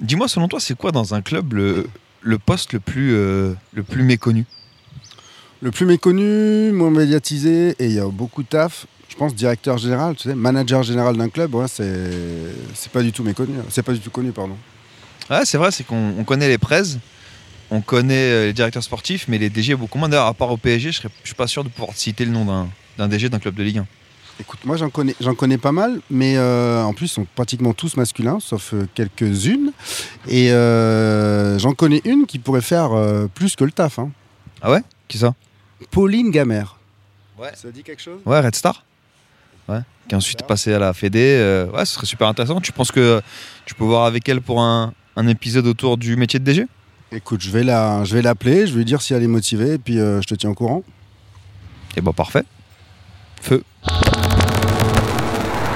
[0.00, 1.86] Dis-moi, selon toi, c'est quoi dans un club le,
[2.22, 4.44] le poste le plus, euh, le plus méconnu?
[5.62, 8.86] Le plus méconnu, moins médiatisé, et il y a beaucoup de taf.
[9.08, 12.10] Je pense directeur général, tu sais, manager général d'un club, ouais, c'est
[12.74, 13.52] c'est pas du tout méconnu.
[13.70, 14.56] C'est pas du tout connu, pardon.
[15.30, 16.82] Ouais, c'est vrai, c'est qu'on on connaît les prêts,
[17.70, 20.08] on connaît euh, les directeurs sportifs, mais les DG beaucoup moins.
[20.08, 22.24] D'ailleurs, à part au PSG, je, serais, je suis pas sûr de pouvoir te citer
[22.24, 22.68] le nom d'un-
[22.98, 23.86] d'un DG d'un club de Ligue 1.
[24.40, 27.72] Écoute, moi j'en connais, j'en connais pas mal, mais euh, en plus ils sont pratiquement
[27.72, 29.70] tous masculins, sauf euh, quelques-unes.
[30.28, 33.98] Et euh, j'en connais une qui pourrait faire euh, plus que le taf.
[34.00, 34.10] hein.
[34.60, 34.82] Ah ouais?
[35.06, 35.34] Qui ça?
[35.92, 36.76] Pauline Gamère.
[37.38, 37.50] Ouais.
[37.54, 38.20] Ça dit quelque chose?
[38.26, 38.84] Ouais, Red Star
[39.68, 39.80] Ouais.
[40.08, 41.36] Qui est ensuite passé à la Fédé.
[41.38, 42.60] euh, ouais, ce serait super intéressant.
[42.60, 43.22] Tu penses que
[43.66, 46.66] tu peux voir avec elle pour un, un épisode autour du métier de DG
[47.12, 49.74] Écoute, je vais la, je vais l'appeler, je vais lui dire si elle est motivée,
[49.74, 50.82] et puis euh, je te tiens au courant.
[51.96, 52.42] Et bah parfait.
[53.40, 53.62] Feu.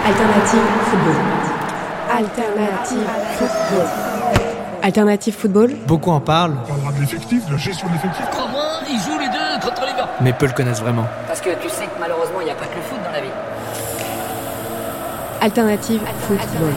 [0.08, 1.16] Alternative football.
[2.10, 3.86] Alternative football.
[4.82, 5.74] Alternative football.
[5.86, 8.24] Beaucoup en parlent, On parlera de l'effectif, de la gestion de l'effectif.
[8.32, 11.04] Comment ils jouent les deux contre les gars mais peu le connaissent vraiment.
[11.26, 13.20] Parce que tu sais que malheureusement, il n'y a pas que le foot dans la
[13.20, 13.28] vie.
[15.42, 16.72] Alternative football.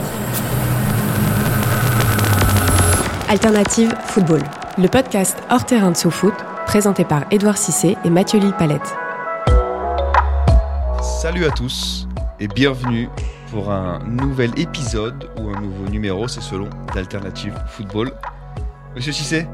[3.30, 4.42] Alternative football.
[4.76, 6.34] Le podcast hors terrain de sous-foot,
[6.66, 8.94] présenté par Édouard Cissé et Mathieu Lille-Palette.
[11.22, 12.06] Salut à tous
[12.42, 13.08] et bienvenue
[13.52, 18.12] pour un nouvel épisode ou un nouveau numéro, c'est selon d'Alternative Football.
[18.96, 19.46] Monsieur Cissé,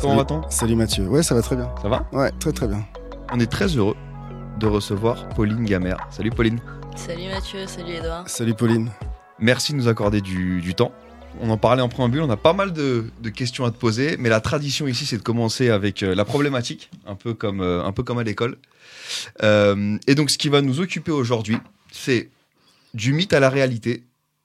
[0.00, 0.48] comment va-t-on?
[0.48, 1.06] Salut Mathieu.
[1.06, 1.70] Ouais, ça va très bien.
[1.82, 2.08] Ça va?
[2.12, 2.82] Ouais, très très bien.
[3.30, 3.94] On est très heureux
[4.58, 5.98] de recevoir Pauline Gamère.
[6.08, 6.60] Salut Pauline.
[6.96, 8.26] Salut Mathieu, salut Edouard.
[8.26, 8.90] Salut Pauline.
[9.38, 10.92] Merci de nous accorder du, du temps.
[11.42, 14.16] On en parlait en préambule, on a pas mal de, de questions à te poser,
[14.18, 17.84] mais la tradition ici, c'est de commencer avec euh, la problématique, un peu comme, euh,
[17.84, 18.56] un peu comme à l'école.
[19.42, 21.58] Euh, et donc, ce qui va nous occuper aujourd'hui,
[21.92, 22.28] c'est
[22.94, 24.02] du mythe à la réalité.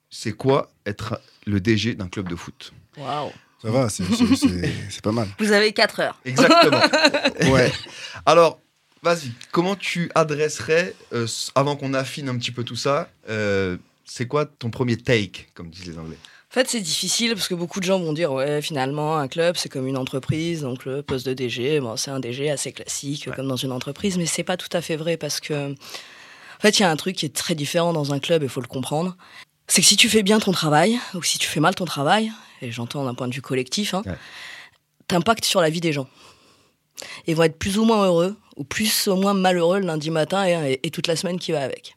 [0.09, 2.73] C'est quoi être le DG d'un club de foot?
[2.97, 3.31] Waouh.
[3.61, 5.27] Ça va, c'est- c'est c'est- c'est pas mal.
[5.39, 6.19] Vous avez 4 heures.
[6.25, 6.81] Exactement.
[7.51, 7.71] Ouais.
[8.25, 8.59] Alors,
[9.01, 14.27] vas-y, comment tu adresserais, euh, avant qu'on affine un petit peu tout ça, euh, c'est
[14.27, 16.17] quoi ton premier take, comme disent les Anglais?
[16.51, 19.55] En fait, c'est difficile parce que beaucoup de gens vont dire ouais, finalement, un club
[19.57, 23.25] c'est comme une entreprise, donc le poste de DG, bon, c'est un DG assez classique
[23.27, 23.35] Ouais.
[23.35, 25.73] comme dans une entreprise, mais c'est pas tout à fait vrai parce que
[26.63, 28.61] fait, il y a un truc qui est très différent dans un club, il faut
[28.61, 29.15] le comprendre.
[29.67, 32.31] C'est que si tu fais bien ton travail ou si tu fais mal ton travail,
[32.61, 34.17] et j'entends d'un point de vue collectif, hein, Ouais.
[35.07, 36.07] t'impactes sur la vie des gens.
[37.27, 40.45] Ils vont être plus ou moins heureux ou plus ou moins malheureux le lundi matin
[40.45, 41.95] et, et toute la semaine qui va avec.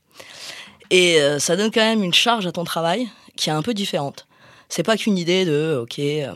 [0.90, 3.74] Et euh, ça donne quand même une charge à ton travail qui est un peu
[3.74, 4.26] différente.
[4.68, 6.32] C'est pas qu'une idée de, ok, euh,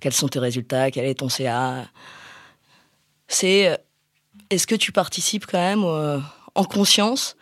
[0.00, 1.86] quels sont tes résultats, quel est ton CA.
[3.28, 3.76] C'est, euh,
[4.50, 6.18] est-ce que tu participes quand même euh,
[6.54, 7.36] en conscience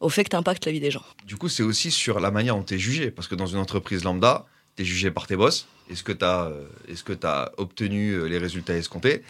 [0.00, 2.30] au fait que tu impactes la vie des gens Du coup, c'est aussi sur la
[2.30, 3.10] manière dont tu es jugé.
[3.10, 4.46] Parce que dans une entreprise lambda,
[4.76, 5.66] tu es jugé par tes boss.
[5.90, 6.52] Est-ce que tu as,
[7.22, 9.22] as obtenu euh, les résultats escomptés?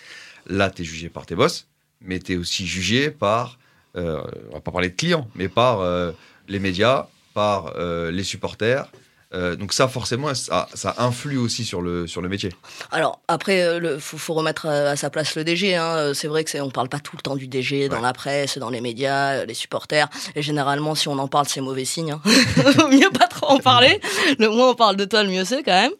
[0.46, 1.66] Là, tu es jugé par tes boss,
[2.00, 3.58] mais tu es aussi jugé par,
[3.96, 6.12] euh, on va pas parler de clients, mais par euh,
[6.48, 8.90] les médias, par euh, les supporters.
[9.34, 12.50] Euh, donc ça, forcément, ça, ça influe aussi sur le, sur le métier.
[12.92, 15.74] Alors après, il faut, faut remettre à, à sa place le DG.
[15.74, 15.84] Hein.
[15.96, 18.02] Euh, C'est vrai que c'est, on parle pas tout le temps du DG dans Ouais.
[18.02, 20.08] la presse, dans les médias, euh, les supporters.
[20.36, 22.12] Et généralement, si on en parle, c'est mauvais signe.
[22.12, 22.20] Hein.
[22.78, 24.00] Vaut mieux pas trop en parler.
[24.38, 25.92] Le moins on parle de toi, le mieux c'est quand même.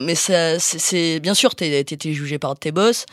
[0.00, 3.06] Mais c'est, bien sûr, t'es, t'es jugé par tes boss.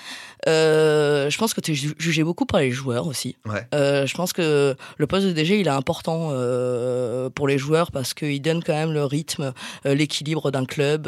[0.48, 3.36] Euh, je pense que t'es ju- jugé beaucoup par les joueurs aussi.
[3.46, 3.68] Ouais.
[3.76, 7.92] Euh, je pense que le poste de DG, il est important euh, pour les joueurs
[7.92, 9.54] parce qu'il donne quand même le rythme,
[9.86, 11.08] l'équilibre d'un club,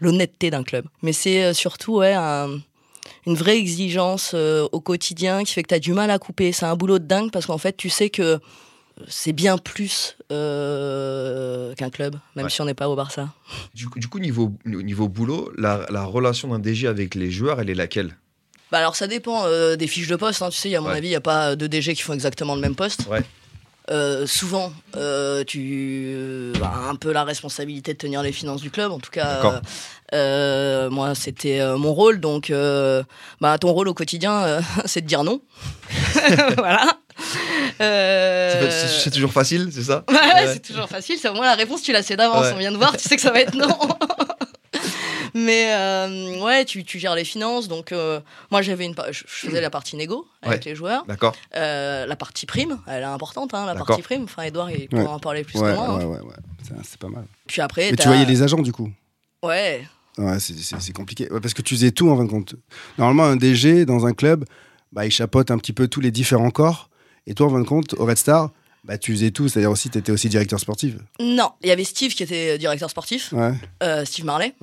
[0.00, 0.84] l'honnêteté d'un club.
[1.02, 2.58] Mais c'est surtout ouais, un-
[3.26, 6.52] une vraie exigence au quotidien qui fait que tu as du mal à couper.
[6.52, 8.38] C'est un boulot de dingue parce qu'en fait, tu sais que
[9.08, 12.50] c'est bien plus euh, qu'un club, même Ouais.
[12.50, 13.28] si on n'est pas au Barça.
[13.74, 17.60] Du coup, du coup niveau, niveau boulot, la, la relation d'un DG avec les joueurs,
[17.60, 18.16] elle est laquelle?
[18.72, 20.42] Bah alors ça dépend euh, des fiches de poste.
[20.42, 20.48] hein.
[20.50, 20.96] Tu sais, à mon Ouais.
[20.98, 23.06] avis, il n'y a pas de DG qui font exactement le même poste.
[23.10, 23.22] Ouais.
[23.90, 28.92] Euh, souvent, euh, tu as un peu la responsabilité de tenir les finances du club.
[28.92, 29.60] En tout cas, euh,
[30.14, 32.20] euh, moi, c'était euh, mon rôle.
[32.20, 33.02] Donc, euh,
[33.40, 35.40] bah, ton rôle au quotidien, euh, c'est de dire non.
[36.58, 36.86] voilà.
[37.80, 38.70] Euh,
[39.02, 40.04] C'est toujours facile, c'est ça?
[40.08, 40.50] Ouais, ouais, Ouais.
[40.52, 41.16] c'est toujours facile.
[41.20, 42.44] C'est au moins la réponse, tu la sais d'avance.
[42.46, 42.52] Ouais.
[42.54, 43.68] On vient de voir, tu sais que ça va être non.
[45.34, 47.68] Mais euh, ouais, tu, tu gères les finances.
[47.68, 50.70] Donc, euh, moi, j'avais une, je faisais la partie négo avec Ouais.
[50.70, 51.04] les joueurs.
[51.06, 51.34] D'accord.
[51.56, 54.24] Euh, la partie prime, elle est importante, hein, la partie prime.
[54.24, 55.08] Enfin, Edouard, il pourra Ouais.
[55.08, 55.88] en parler plus Ouais, que moi.
[55.88, 55.98] hein.
[55.98, 56.34] ouais, ouais, ouais.
[56.84, 57.24] C'est- pas mal.
[57.46, 58.90] Puis après, Mais tu voyais les agents du coup?
[59.42, 59.86] Ouais.
[60.18, 61.30] Ouais, c'est- compliqué.
[61.32, 62.54] Ouais, parce que tu faisais tout en fin de compte.
[62.98, 64.44] Normalement, un DG dans un club,
[64.92, 66.90] bah, il chapeaute un petit peu tous les différents corps.
[67.26, 68.50] Et toi, en fin de compte, au Red Star,
[68.84, 69.48] bah, tu faisais tout.
[69.48, 70.94] C'est-à-dire aussi, tu étais aussi directeur sportif.
[71.20, 73.52] Non, il y avait Steve qui était directeur sportif, Ouais.
[73.82, 74.54] euh, Steve Marley.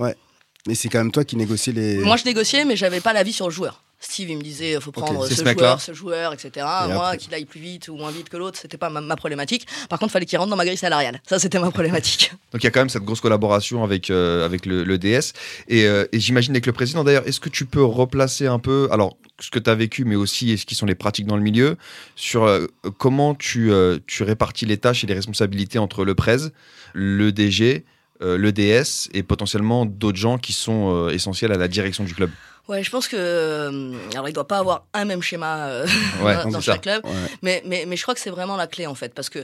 [0.67, 1.97] Mais c'est quand même toi qui négociais les.
[1.97, 3.83] Moi, je négociais, mais j'avais pas l'avis sur le joueur.
[3.99, 6.65] Steve, il me disait, faut prendre ce joueur, ce joueur, etc.
[6.85, 9.15] Et Moi, qu'il aille plus vite ou moins vite que l'autre, c'était pas ma, ma
[9.15, 9.65] problématique.
[9.89, 11.19] Par contre, fallait qu'il rentre dans ma grille salariale.
[11.27, 12.31] Ça, c'était ma problématique.
[12.51, 15.33] Donc il y a quand même cette grosse collaboration avec, euh, avec le, le DS.
[15.67, 18.87] Et, euh, et j'imagine avec le président, d'ailleurs, est-ce que tu peux replacer un peu,
[18.91, 21.43] alors ce que tu as vécu, mais aussi ce qui sont les pratiques dans le
[21.43, 21.77] milieu,
[22.15, 22.67] sur euh,
[22.97, 26.51] comment tu, euh, tu répartis les tâches et les responsabilités entre le presse,
[26.93, 27.85] le DG,
[28.21, 32.31] le DS et potentiellement d'autres gens qui sont euh, essentiels à la direction du club
[32.67, 33.15] Ouais, je pense que.
[33.17, 35.87] euh, alors, il doit pas avoir un même schéma euh,
[36.21, 36.73] Ouais, dans, ça.
[36.73, 37.05] chaque club.
[37.05, 37.11] Ouais.
[37.41, 39.13] Mais, mais, mais je crois que c'est vraiment la clé, en fait.
[39.13, 39.39] Parce que,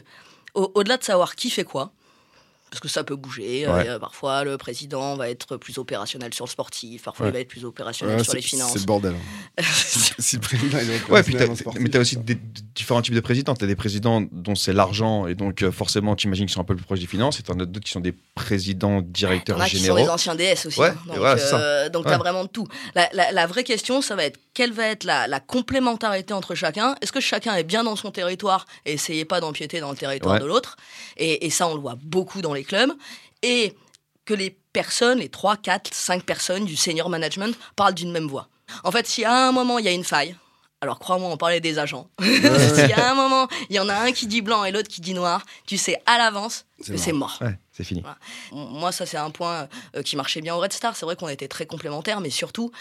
[0.55, 1.91] au- au-delà de savoir qui fait quoi,
[2.73, 3.67] parce que ça peut bouger.
[3.67, 3.87] euh, Ouais.
[3.87, 7.03] a parfois, le président va être plus opérationnel sur le sportif.
[7.03, 7.31] Parfois, Ouais.
[7.31, 8.73] il va être plus opérationnel Ouais, sur les finances.
[8.73, 9.13] C'est le bordel.
[9.13, 9.61] hein.
[10.19, 12.33] si le président il est Ouais, puis en sportif, mais tu as aussi des,
[12.73, 13.53] différents types de présidents.
[13.53, 16.61] Tu as des présidents dont c'est l'argent et donc euh, forcément, tu imagines qu'ils sont
[16.61, 17.39] un peu plus proches des finances.
[17.39, 19.99] Et tu en as d'autres qui sont des présidents directeurs en a qui sont généraux.
[19.99, 20.79] des anciens DS aussi.
[20.79, 20.95] Ouais, hein.
[21.05, 22.11] Donc, euh, donc Ouais.
[22.11, 22.67] t'as vraiment de tout.
[22.95, 26.53] La, la- la vraie question, ça va être quelle va être la, la complémentarité entre
[26.55, 26.95] chacun?
[27.01, 28.65] Est-ce que chacun est bien dans son territoire?
[28.85, 30.39] Et essayez pas d'empiéter dans le territoire Ouais.
[30.39, 30.77] de l'autre
[31.17, 32.91] et, et ça, on le voit beaucoup dans les clubs.
[33.41, 33.75] Et
[34.25, 38.47] que les personnes, les 3, 4, 5 personnes du senior management parlent d'une même voix.
[38.83, 40.35] En fait, si à un moment il y a une faille,
[40.81, 42.09] alors crois-moi, on parlait des agents.
[42.21, 45.01] si à un moment il y en a un qui dit blanc et l'autre qui
[45.01, 47.37] dit noir, tu sais à l'avance que c'est mort.
[47.41, 48.03] Ouais, c'est fini.
[48.51, 50.95] Moi, ça, c'est un point euh, qui marchait bien au Red Star.
[50.95, 52.71] C'est vrai qu'on était très complémentaires, mais surtout,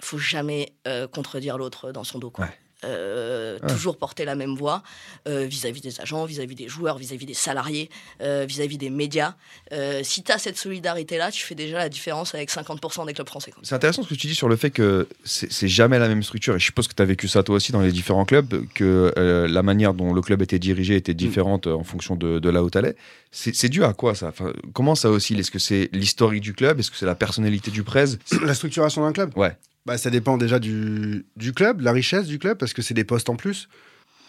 [0.00, 2.30] faut jamais euh, contredire l'autre dans son dos.
[2.30, 2.44] quoi.
[2.44, 2.58] Ouais.
[2.84, 3.68] Euh, Ouais.
[3.74, 4.82] Toujours porter la même voix
[5.28, 7.90] euh, vis-à-vis des agents, vis-à-vis des joueurs, vis-à-vis des salariés,
[8.22, 9.34] euh, vis-à-vis des médias.
[9.72, 13.28] Euh, si tu as cette solidarité-là, tu fais déjà la différence avec 50% des clubs
[13.28, 13.52] français.
[13.62, 16.56] C'est intéressant ce que tu dis sur le fait que c'est jamais la même structure.
[16.56, 19.12] Et je suppose que tu as vécu ça toi aussi dans les différents clubs, que
[19.16, 22.62] euh, la manière dont le club était dirigé était différente en fonction de, de là
[22.64, 22.96] où tu allais.
[23.30, 24.28] C'est c'est dû à quoi ça?
[24.28, 25.38] Enfin, Comment ça oscille?
[25.38, 26.80] Est-ce que c'est l'historique du club?
[26.80, 29.36] Est-ce que c'est la personnalité du presse La structuration d'un club?
[29.36, 29.56] Ouais.
[29.86, 33.04] Bah, ça dépend déjà du, du club, la richesse du club, parce que c'est des
[33.04, 33.68] postes en plus.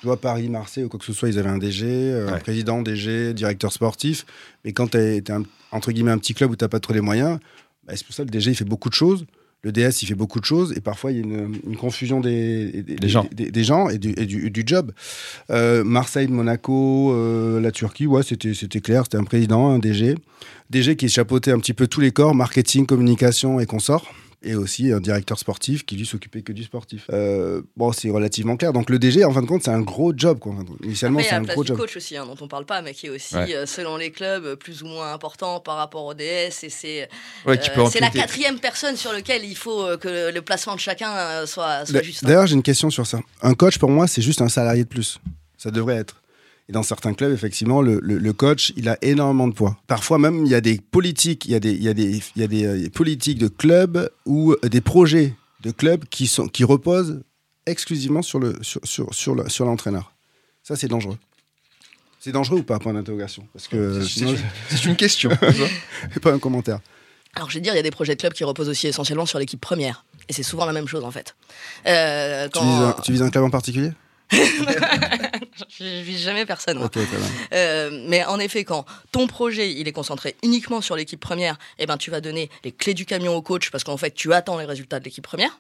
[0.02, 2.40] Tu vois, Paris, Marseille ou quoi que ce soit, ils avaient un DG, euh, un
[2.40, 4.26] président, DG, directeur sportif.
[4.66, 5.24] Mais quand tu es,
[5.72, 7.40] entre guillemets un petit club où tu pas trop les moyens,
[7.86, 9.26] bah, c'est pour ça que le DG, il fait beaucoup de choses.
[9.62, 10.74] Le DS, il fait beaucoup de choses.
[10.76, 13.26] Et parfois, il y a une, une confusion des, des, Des gens.
[13.32, 14.92] des- gens et du, et du, du job.
[15.52, 19.04] Euh, Marseille, Monaco, euh, la Turquie, ouais, c'était c'était clair.
[19.06, 20.16] C'était un président, un DG.
[20.70, 24.14] DG qui chapeautait un petit peu tous les corps, marketing, communication et consorts
[24.44, 27.06] et aussi un directeur sportif qui lui s'occupait que du sportif.
[27.12, 28.74] Euh, bon, c'est relativement clair.
[28.74, 30.40] Donc le DG, en fin de compte, c'est un gros job.
[30.40, 30.54] Quoi.
[30.84, 31.78] Initialement, Après, il y c'est a un la place gros du job.
[31.78, 33.56] coach aussi, hein, dont on parle pas, mais qui est aussi, Ouais.
[33.56, 36.64] euh, selon les clubs, plus ou moins important par rapport au DS.
[36.64, 37.10] Et c'est
[37.46, 41.86] Ouais, Euh, la quatrième personne sur lequel il faut que le, placement de chacun soit,
[41.86, 42.24] soit D'a- juste.
[42.24, 42.28] hein.
[42.28, 43.20] D'ailleurs, j'ai une question sur ça.
[43.42, 45.20] Un coach, pour moi, c'est juste un salarié de plus.
[45.58, 46.22] Ça devrait être.
[46.74, 49.78] Et dans certains clubs, effectivement, le, le- le coach, il a énormément de poids.
[49.86, 52.20] Parfois même, il y a des politiques, il y a des, il y a des,
[52.36, 56.26] il y a des euh, politiques de clubs ou euh, des projets de clubs qui,
[56.26, 57.22] sont, qui reposent
[57.68, 60.14] exclusivement sur le sur, sur, sur le- sur l'entraîneur.
[60.64, 61.18] Ça, c'est dangereux.
[62.20, 63.46] C'est dangereux ou pas Point d'interrogation?
[63.54, 64.34] Parce que C'est- sinon,
[64.70, 65.30] c'est- C'est une question.
[66.12, 66.80] c'est pas un commentaire.
[67.36, 69.26] Alors, je vais dire, il y a des projets de clubs qui reposent aussi essentiellement
[69.28, 70.06] sur l'équipe première.
[70.30, 71.36] Et c'est souvent la même chose, en fait.
[71.86, 72.66] Euh, Tu, quand...
[72.66, 73.92] vises un, tu vises un club en particulier?
[75.70, 76.78] Je vise jamais personne.
[76.78, 77.06] bien.
[77.54, 81.86] Euh, mais en effet, quand ton projet il est concentré uniquement sur l'équipe première, eh
[81.86, 84.58] ben, tu vas donner les clés du camion au coach parce qu'en fait, tu attends
[84.58, 85.60] les résultats de l'équipe première.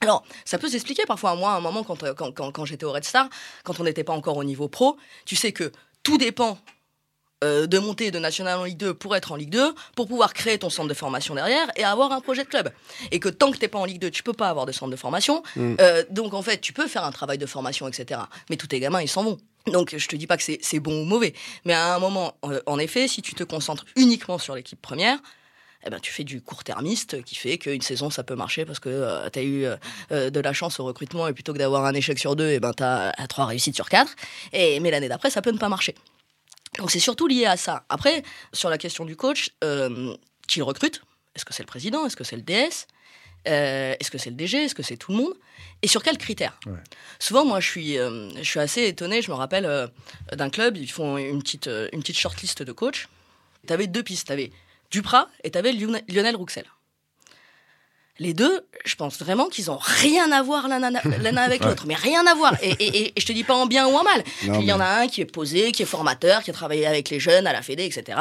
[0.00, 1.34] Alors, ça peut s'expliquer parfois.
[1.34, 3.28] Moi, à un moment, quand, euh, quand, quand, quand j'étais au Red Star,
[3.62, 5.72] quand on n'était pas encore au niveau pro, tu sais que
[6.02, 6.58] tout dépend
[7.42, 10.34] euh, de monter de national en Ligue 2 pour être en Ligue 2, pour pouvoir
[10.34, 12.70] créer ton centre de formation derrière et avoir un projet de club.
[13.10, 14.90] Et que tant que t'es pas en Ligue 2, tu peux pas avoir de centre
[14.90, 15.42] de formation.
[15.56, 15.74] Mm.
[15.80, 18.20] Euh, donc en fait, tu peux faire un travail de formation, etc.
[18.50, 19.38] Mais tous tes gamins, ils s'en vont.
[19.66, 21.34] Donc je te dis pas que c'est bon ou mauvais.
[21.64, 25.18] Mais à un moment, euh, en effet, si tu te concentres uniquement sur l'équipe première,
[25.86, 29.28] eh ben, tu fais du court-termiste qui fait qu'une saison, ça peut marcher parce que
[29.30, 29.76] tu as eu euh,
[30.12, 32.60] euh, de la chance au recrutement et plutôt que d'avoir un échec sur deux, eh
[32.60, 34.14] ben, tu as trois réussites sur quatre.
[34.52, 35.94] Et, mais l'année d'après, ça peut ne pas marcher.
[36.78, 37.84] Donc c'est surtout lié à ça.
[37.88, 40.14] Après, sur la question du coach, euh,
[40.48, 41.02] qui le recrute?
[41.34, 42.06] Est-ce que c'est le président?
[42.06, 42.86] Est-ce que c'est le DS
[43.46, 45.34] Euh, Est-ce que c'est le DG Est-ce que c'est tout le monde?
[45.82, 46.58] Et sur quels critères?
[46.66, 46.72] Ouais.
[47.18, 49.20] Souvent, moi, je suis, euh, je suis assez étonné.
[49.22, 49.90] Je me rappelle
[50.32, 53.08] d'un club, ils font une petite, une petite shortlist de coachs.
[53.66, 54.26] Tu avais deux pistes.
[54.28, 54.50] Tu avais
[54.90, 56.64] Duprat et tu avais Lionel Rouxel.
[58.20, 60.82] Les deux, je pense vraiment qu'ils ont rien à voir l'un
[61.36, 61.66] avec Ouais.
[61.66, 62.54] l'autre, mais rien à voir.
[62.62, 64.22] Et, et- et- je te dis pas en bien ou en mal.
[64.46, 66.86] Non, Il y en a un qui est posé, qui est formateur, qui a travaillé
[66.86, 68.16] avec les jeunes à la Fédé, etc.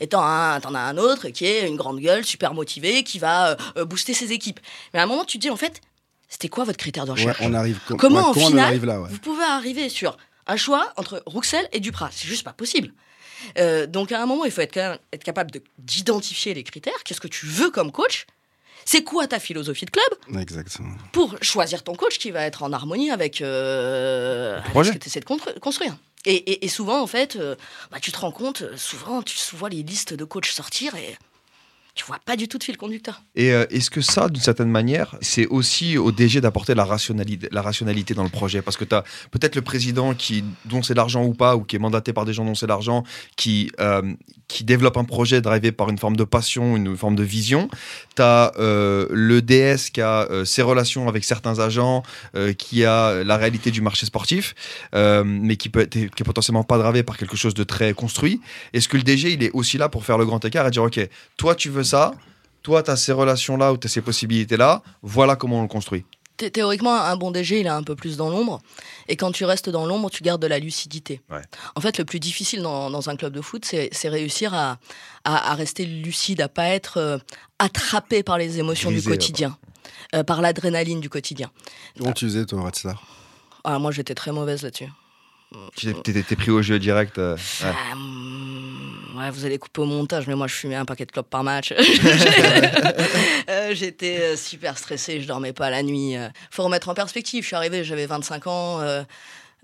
[0.00, 3.56] Et t'en as as un autre qui est une grande gueule, super motivé, qui va
[3.78, 4.60] euh, booster ses équipes.
[4.92, 5.80] Mais à un moment, tu te dis, en fait,
[6.28, 7.38] c'était quoi votre critère de Ouais, recherche?
[7.40, 7.80] on arrive.
[7.88, 11.22] com- Comment, ouais, en comment on arrive là vous pouvez arriver sur un choix entre
[11.24, 12.10] Rouxel et Duprat?
[12.12, 12.92] C'est juste pas possible.
[13.56, 14.72] Euh, donc à un moment, il faut être,
[15.24, 17.02] capable de- d'identifier les critères.
[17.04, 18.26] Qu'est-ce que tu veux comme coach?
[18.90, 20.94] C'est quoi ta philosophie de club Exactement.
[21.12, 25.08] pour choisir ton coach qui va être en harmonie avec, euh, avec ce que tu
[25.08, 25.94] essaies de constru- construire.
[26.24, 27.54] Et, et- et souvent, en fait, euh,
[27.90, 31.16] bah, tu te rends compte, euh, souvent, tu vois les listes de coachs sortir et
[31.98, 33.22] tu vois pas du tout de fil conducteur.
[33.34, 37.48] Et euh, est-ce que ça, d'une certaine manière, c'est aussi au DG d'apporter la rationalité,
[37.50, 38.62] la rationalité dans le projet?
[38.62, 39.02] Parce que tu as
[39.32, 42.32] peut-être le président qui, dont c'est l'argent ou pas, ou qui est mandaté par des
[42.32, 43.02] gens dont c'est l'argent,
[43.36, 44.14] qui, euh,
[44.46, 47.68] qui développe un projet drivé par une forme de passion, une forme de vision.
[48.14, 52.02] Tu as le DS qui a euh, ses relations avec certains agents,
[52.34, 54.54] euh, qui a la réalité du marché sportif,
[54.94, 57.92] euh, mais qui, peut être, qui est potentiellement pas drivé par quelque chose de très
[57.94, 58.40] construit.
[58.72, 60.82] Est-ce que le DG, il est aussi là pour faire le grand écart et dire,
[60.82, 61.00] OK,
[61.36, 62.12] toi, tu veux ça,
[62.62, 66.04] toi, tu as ces relations-là ou tu as ces possibilités-là, voilà comment on le construit.
[66.36, 68.60] Thé- Théoriquement, un bon DG, il est un peu plus dans l'ombre.
[69.08, 71.20] Et quand tu restes dans l'ombre, tu gardes de la lucidité.
[71.30, 71.40] Ouais.
[71.74, 74.78] En fait, le plus difficile dans, dans un club de foot, c'est réussir à,
[75.24, 77.18] à- à rester lucide, à pas être euh,
[77.58, 79.58] attrapé par les émotions Grisé, du quotidien,
[80.14, 81.50] euh, par l'adrénaline du quotidien.
[81.98, 83.02] Comment tu faisais, toi, Red Star
[83.64, 84.90] Ah, moi, j'étais très mauvaise là-dessus.
[86.04, 87.18] T'es pris au jeu direct.
[87.18, 87.40] euh, ouais.
[87.64, 88.47] Ah, mm,
[89.18, 91.44] ouais, vous allez couper au montage, mais moi je fumais un paquet de clopes par
[91.44, 91.72] match.
[93.50, 96.16] Euh, J'étais euh, super stressé, je dormais pas la nuit.
[96.16, 96.28] euh.
[96.50, 98.80] Faut remettre en perspective, je suis arrivé, j'avais 25 ans.
[98.80, 99.02] euh,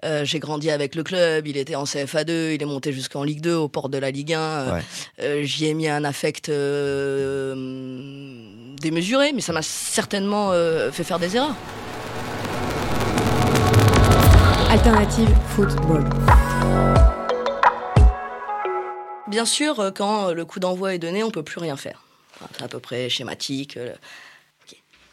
[0.04, 3.40] euh, j'ai grandi avec le club, il était en CFA2, il est monté jusqu'en Ligue
[3.42, 4.38] 2, aux portes de la Ligue 1.
[4.40, 4.80] euh, Ouais.
[5.22, 11.04] euh, J'y ai mis un affect euh, mm, démesuré, mais ça m'a certainement euh, fait
[11.04, 11.54] faire des erreurs.
[14.70, 16.04] Alternative Football.
[19.28, 22.02] Bien sûr, euh, quand le coup d'envoi est donné, on peut plus rien faire.
[22.36, 23.76] Enfin, C'est à peu près schématique.
[23.76, 23.94] euh,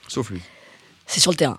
[0.07, 0.41] Sauf lui.
[1.07, 1.57] c'est sur le terrain.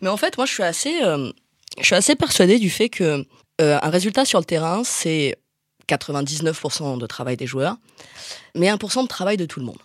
[0.00, 1.30] Mais en fait, moi, je suis assez, euh,
[1.78, 3.24] je suis assez persuadé du fait que
[3.60, 5.36] euh, un résultat sur le terrain, c'est
[5.88, 7.76] 99% de travail des joueurs,
[8.56, 9.78] mais 1% de travail de tout le monde.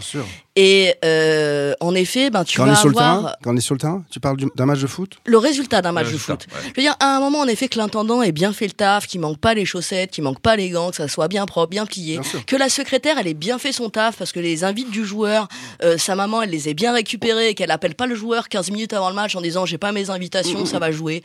[0.00, 0.24] Sûr.
[0.56, 3.52] Et euh, en effet, ben, tu Quand on, vas est sur le avoir terrain, quand
[3.52, 5.14] on est sur le terrain, tu parles du- d'un match de foot?
[5.26, 6.46] Le résultat d'un match Le de résultat, foot.
[6.54, 6.60] ouais.
[6.74, 9.06] Je veux dire, à un moment, en effet, que l'intendant ait bien fait le taf,
[9.06, 11.70] qu'il manque pas les chaussettes, qu'il manque pas les gants, que ça soit bien propre,
[11.70, 12.14] bien plié.
[12.18, 12.44] Bien sûr.
[12.46, 15.48] Que la secrétaire, elle ait bien fait son taf parce que les invites du joueur,
[15.82, 18.70] euh, sa maman, elle les ait bien récupérés et qu'elle appelle pas le joueur 15
[18.70, 21.22] minutes avant le match en disant j'ai pas mes invitations, ça va jouer.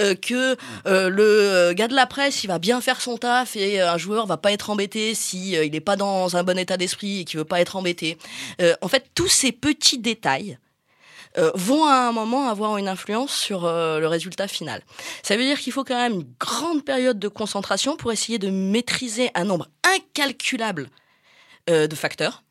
[0.00, 0.56] Euh, que
[0.86, 4.26] euh, le gars de la presse, il va bien faire son taf et un joueur
[4.26, 7.24] va pas être embêté si euh, il est pas dans un bon état d'esprit et
[7.24, 8.07] qu'il veut pas être embêté.
[8.60, 10.58] Euh, en fait, tous ces petits détails
[11.36, 14.82] euh, vont à un moment avoir une influence sur euh, le résultat final.
[15.22, 18.50] Ça veut dire qu'il faut quand même une grande période de concentration pour essayer de
[18.50, 20.88] maîtriser un nombre incalculable
[21.68, 22.44] de facteurs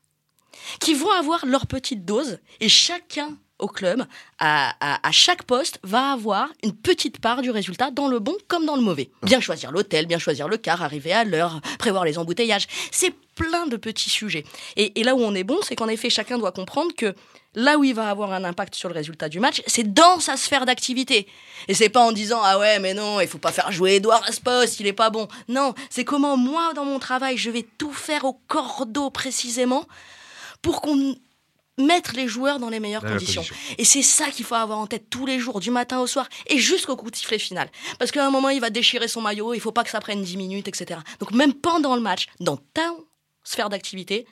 [0.79, 4.05] qui vont avoir leur petite dose et chacun au club,
[4.39, 8.35] à, à- à chaque poste, va avoir une petite part du résultat dans le bon
[8.47, 9.09] comme dans le mauvais.
[9.23, 12.67] Bien choisir l'hôtel, bien choisir le car, arriver à l'heure, prévoir les embouteillages.
[12.91, 14.43] C'est plein de petits sujets.
[14.75, 17.15] Et, et là où on est bon, c'est qu'en effet, chacun doit comprendre que
[17.55, 20.37] là où il va avoir un impact sur le résultat du match, c'est dans sa
[20.37, 21.27] sphère d'activité.
[21.67, 24.23] Et c'est pas en disant ah ouais mais non, il faut pas faire jouer Edouard
[24.27, 25.27] à ce poste, il est pas bon.
[25.47, 29.85] Non, c'est comment moi dans mon travail, je vais tout faire au cordeau précisément
[30.61, 31.15] pour qu'on
[31.77, 33.41] mette les joueurs dans les meilleures Dans conditions.
[33.41, 33.75] position.
[33.77, 36.27] Et c'est ça qu'il faut avoir en tête tous les jours, du matin au soir,
[36.47, 37.69] et jusqu'au coup de sifflet final.
[37.99, 40.23] Parce qu'à un moment, il va déchirer son maillot, il faut pas que ça prenne
[40.23, 40.99] 10 minutes, etc.
[41.19, 42.89] Donc même pendant le match, dans ta
[43.43, 44.25] sphère d'activité,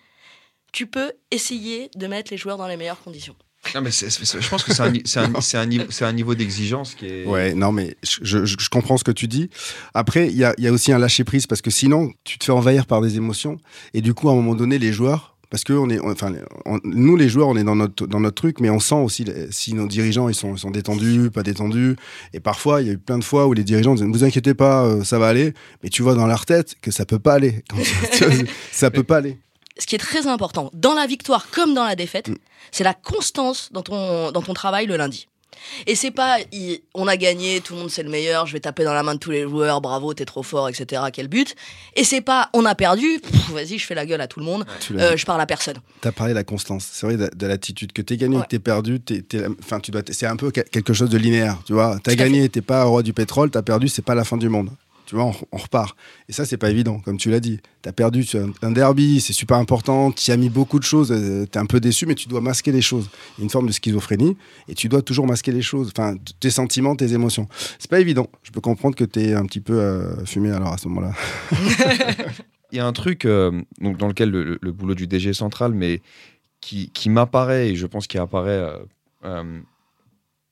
[0.71, 3.35] tu peux essayer de mettre les joueurs dans les meilleures conditions.
[3.73, 4.85] Non, mais je pense que c'est un,
[5.23, 7.25] un- un niveau, c'est un niveau d'exigence qui est.
[7.25, 9.49] Ouais, non, mais je, je- je comprends ce que tu dis.
[9.95, 12.45] Après, il y a, il y a aussi un lâcher-prise parce que sinon, tu te
[12.45, 13.57] fais envahir par des émotions.
[13.95, 16.33] Et du coup, à un moment donné, les joueurs, parce que on est, on- enfin,
[16.65, 19.25] on- nous, les joueurs, on est dans notre, dans notre truc, mais on sent aussi
[19.51, 21.95] si nos dirigeants, ils sont, ils sont détendus, pas détendus.
[22.33, 24.23] Et parfois, il y a eu plein de fois où les dirigeants disaient, ne vous
[24.23, 25.53] inquiétez pas, euh, ça va aller.
[25.83, 27.63] Mais tu vois dans leur tête que ça peut pas aller.
[27.69, 27.77] Quand
[28.71, 29.37] ça peut pas aller.
[29.77, 32.35] Ce qui est très important, dans la victoire comme dans la défaite, Mm.
[32.71, 35.27] c'est la constance dans ton, dans ton travail le lundi.
[35.87, 38.59] Et c'est pas, il- on a gagné, tout le monde c'est le meilleur, je vais
[38.59, 41.01] taper dans la main de tous les joueurs, bravo, t'es trop fort, etc.
[41.13, 41.55] Quel but.
[41.95, 43.19] Et c'est pas, on a perdu,
[43.51, 45.77] vas-y, je fais la gueule à tout le monde, euh, je parle à personne.
[46.01, 46.87] T'as parlé de la constance.
[46.91, 48.43] C'est vrai de, de l'attitude que t'es gagné, Ouais.
[48.43, 48.99] que t'es perdu.
[48.99, 50.01] T'es, t'es- enfin, tu dois.
[50.11, 51.97] C'est un peu que- quelque chose de linéaire, tu vois.
[52.03, 53.49] T'as gagné, t'es pas roi du pétrole.
[53.51, 54.69] T'as perdu, c'est pas la fin du monde.
[55.05, 55.95] Tu vois, on, repart.
[56.27, 57.59] Et ça, c'est pas évident, comme tu l'as dit.
[57.95, 60.11] Perdu tu as un, un derby, c'est super important.
[60.11, 61.11] Tu as mis beaucoup de choses.
[61.11, 63.09] euh, T'es un peu déçu, mais tu dois masquer les choses.
[63.37, 64.35] Il y a une forme de schizophrénie,
[64.67, 65.91] et tu dois toujours masquer les choses.
[65.95, 67.47] Enfin, tes sentiments, tes émotions.
[67.77, 68.27] C'est pas évident.
[68.41, 71.13] Je peux comprendre que t'es un petit peu euh, fumé alors à ce moment-là.
[72.71, 76.01] Il y a un truc euh, dans lequel le, boulot du DG est central, mais
[76.59, 78.67] qui, qui m'apparaît, et je pense qu'il apparaît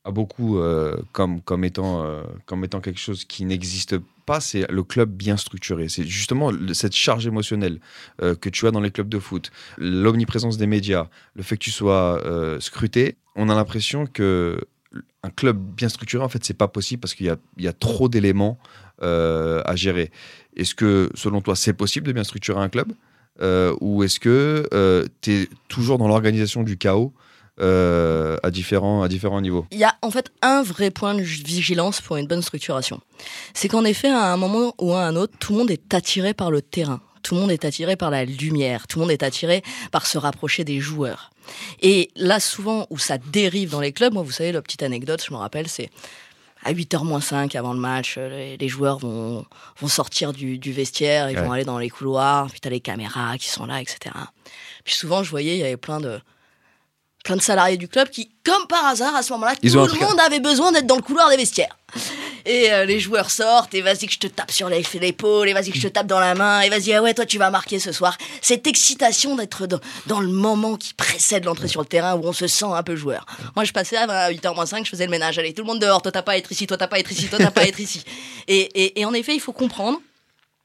[0.05, 4.69] à beaucoup euh, comme, comme, étant, euh, comme étant quelque chose qui n'existe pas, c'est
[4.69, 5.87] le club bien structuré.
[5.87, 7.79] C'est justement cette charge émotionnelle
[8.21, 11.63] euh, que tu as dans les clubs de foot, l'omniprésence des médias, le fait que
[11.63, 12.21] tu sois
[12.59, 13.15] scruté.
[13.35, 14.59] On a l'impression que
[15.23, 17.73] un club bien structuré, en fait, c'est pas possible parce qu'il y a, y a
[17.73, 18.59] trop d'éléments
[19.01, 20.11] à gérer.
[20.55, 22.93] Est-ce que, selon toi, c'est possible de bien structurer un club?
[23.81, 27.13] Ou est-ce que tu es toujours dans l'organisation du chaos
[27.61, 31.21] euh, à, différents, à différents niveaux Il y a en fait un vrai point de
[31.21, 32.99] vigilance pour une bonne structuration.
[33.53, 36.33] C'est qu'en effet, à un moment ou à un autre, tout le monde est attiré
[36.33, 37.01] par le terrain.
[37.21, 38.87] Tout le monde est attiré par la lumière.
[38.87, 41.29] Tout le monde est attiré par se rapprocher des joueurs.
[41.81, 45.23] Et là, souvent, où ça dérive dans les clubs, moi, vous savez, la petite anecdote,
[45.25, 45.89] je me rappelle, c'est
[46.65, 49.45] à 8h moins 5 avant le match, euh, les, les joueurs vont,
[49.79, 51.43] vont sortir du, du vestiaire, ils Ouais.
[51.45, 54.15] vont aller dans les couloirs, puis t'as les caméras qui sont là, etc.
[54.85, 56.19] Puis souvent, je voyais, il y avait plein de,
[57.23, 59.61] plein de salariés du club qui, comme par hasard, à ce moment-là, tout
[59.95, 61.77] le monde avait besoin d'être dans le couloir des vestiaires.
[62.45, 65.71] Et euh, les joueurs sortent, et vas-y que je te tape sur l'épaule, et vas-y
[65.71, 67.79] que je te tape dans la main, et vas-y, ah ouais, toi tu vas marquer
[67.79, 68.17] ce soir.
[68.41, 72.33] Cette excitation d'être dans, dans le moment qui précède l'entrée sur le terrain où on
[72.33, 73.25] se sent un peu joueur.
[73.55, 76.11] Moi je passais à 8h05, je faisais le ménage, allez, tout le monde dehors, toi
[76.11, 77.65] t'as pas à être ici, toi t'as pas à être ici, toi t'as pas à
[77.65, 78.03] être ici.
[78.49, 80.01] Et, et- et en effet, il faut comprendre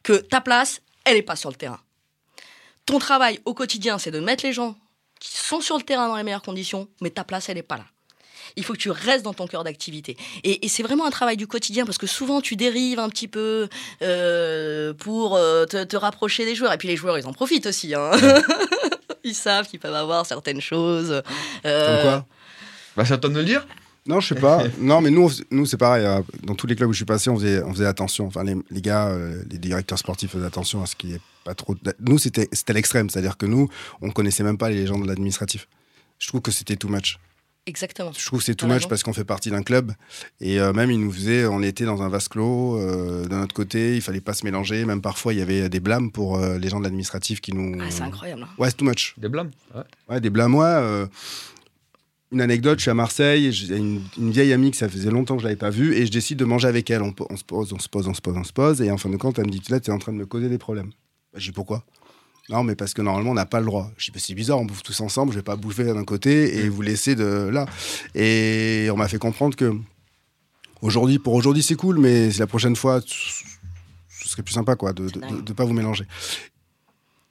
[0.03, 1.79] que ta place, elle est pas sur le terrain.
[2.87, 4.75] Ton travail au quotidien, c'est de mettre les gens
[5.21, 7.77] qui sont sur le terrain dans les meilleures conditions, mais ta place, elle est pas
[7.77, 7.85] là.
[8.57, 10.17] Il faut que tu restes dans ton cœur d'activité.
[10.43, 13.29] Et, et c'est vraiment un travail du quotidien parce que souvent tu dérives un petit
[13.29, 13.69] peu
[14.03, 16.73] euh, pour euh, te, te rapprocher des joueurs.
[16.73, 17.95] Et puis les joueurs, ils en profitent aussi.
[17.95, 18.11] hein.
[19.25, 21.23] ils savent qu'ils peuvent avoir certaines choses.
[21.67, 22.27] euh, Comme quoi?
[22.97, 23.67] Bah, C'est à toi de le dire?
[24.09, 24.65] Non, je sais pas.
[24.81, 26.05] non, mais nous, on nous c'est pareil.
[26.05, 28.27] euh, Dans tous les clubs où je suis passé, on faisait, on faisait attention.
[28.27, 31.55] Enfin, les, les gars, euh, les directeurs sportifs faisaient attention à ce qui est pas
[31.55, 31.77] trop.
[32.01, 33.09] Nous, c'était c'était l'extrême.
[33.11, 33.69] C'est-à-dire que nous,
[34.01, 35.69] on connaissait même pas les gens de l'administratif.
[36.19, 37.19] Je trouve que c'était too much.
[37.67, 38.13] Exactement.
[38.17, 39.93] Je trouve que c'est too much parce qu'on fait partie d'un club.
[40.41, 42.79] Et euh, même, ils nous faisaient, on était dans un vase clos.
[42.79, 44.87] euh, D'un autre côté, il fallait pas se mélanger.
[44.87, 47.77] Même parfois, il y avait des blâmes pour euh, les gens de l'administratif qui nous.
[47.79, 48.45] Ah, c'est incroyable.
[48.45, 48.49] hein.
[48.57, 49.15] Ouais, c'est too much.
[49.19, 49.51] Des blâmes.
[49.75, 49.83] Ouais.
[50.09, 51.05] Ouais, des blâmes, ouais.
[52.31, 55.37] Une anecdote, je suis à Marseille, j'ai une, une vieille amie que ça faisait longtemps
[55.37, 57.03] que je l'avais pas vue, et je décide de manger avec elle.
[57.03, 59.09] On, se pose, on se pose, on se pose, on se pose, et en fin
[59.09, 60.91] de compte, elle me dit, là, tu es en train de me causer des problèmes.
[61.33, 61.85] Bah, je dis, pourquoi?
[62.51, 63.91] Non, mais parce que normalement, on n'a pas le droit.
[63.97, 66.59] Je dis, bah, c'est bizarre, on bouffe tous ensemble, je vais pas bouffer d'un côté
[66.59, 67.67] et vous laisser de là.
[68.15, 69.75] Et on m'a fait comprendre que
[70.83, 75.05] aujourd'hui, pour aujourd'hui, c'est cool, mais la prochaine fois, ce serait plus sympa, quoi, de
[75.05, 76.05] ne pas vous mélanger.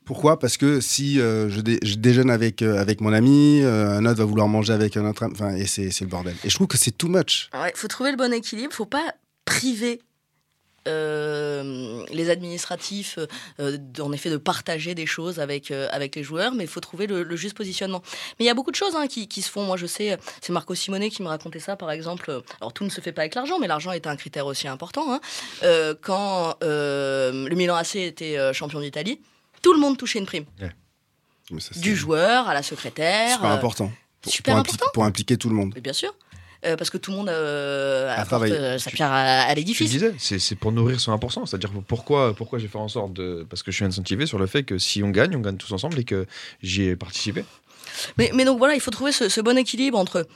[0.08, 0.39] Pourquoi?
[0.39, 4.06] Parce que si euh, je, dé- je déjeune avec, euh, avec mon ami, euh, un
[4.06, 6.34] autre va vouloir manger avec un autre, enfin, et c'est le bordel.
[6.46, 7.50] Et je trouve que c'est too much.
[7.54, 8.74] Il faut trouver le bon équilibre.
[8.74, 10.02] faut pas priver
[10.86, 13.20] les administratifs,
[13.60, 17.36] en effet, de partager des choses avec, avec les joueurs, mais il faut trouver le,
[17.36, 18.02] juste positionnement.
[18.39, 19.65] Mais il y a beaucoup de choses hein, qui, se font.
[19.65, 22.41] Moi, je sais, c'est Marco Simonet qui me racontait ça, par exemple.
[22.62, 25.13] Alors, tout ne se fait pas avec l'argent, mais l'argent est un critère aussi important.
[25.13, 25.20] hein.
[26.02, 29.20] Quand le Milan AC était champion d'Italie,
[29.62, 30.46] tout le monde touchait une prime.
[31.52, 33.36] Mais ça, c'est Du joueur à la secrétaire.
[33.36, 33.91] super euh, important.
[34.22, 34.91] Pour, super pour impli- important.
[34.93, 35.74] pour impliquer tout le monde.
[35.82, 36.13] bien sûr.
[36.65, 39.56] Euh, parce que tout le monde euh, À apporte euh, sa pierre à, à Tu
[39.58, 39.91] l'édifice.
[39.91, 41.46] disais, c'est c'est pour nourrir son 1%.
[41.46, 43.46] C'est-à-dire pourquoi, pourquoi j'ai fait en sorte de.
[43.48, 45.72] Parce que je suis incentivé sur le fait que si on gagne, on gagne tous
[45.72, 46.26] ensemble et que
[46.63, 47.46] j'y ai participé.
[48.17, 50.28] Mais, mais donc voilà, il faut trouver ce, ce bon équilibre entre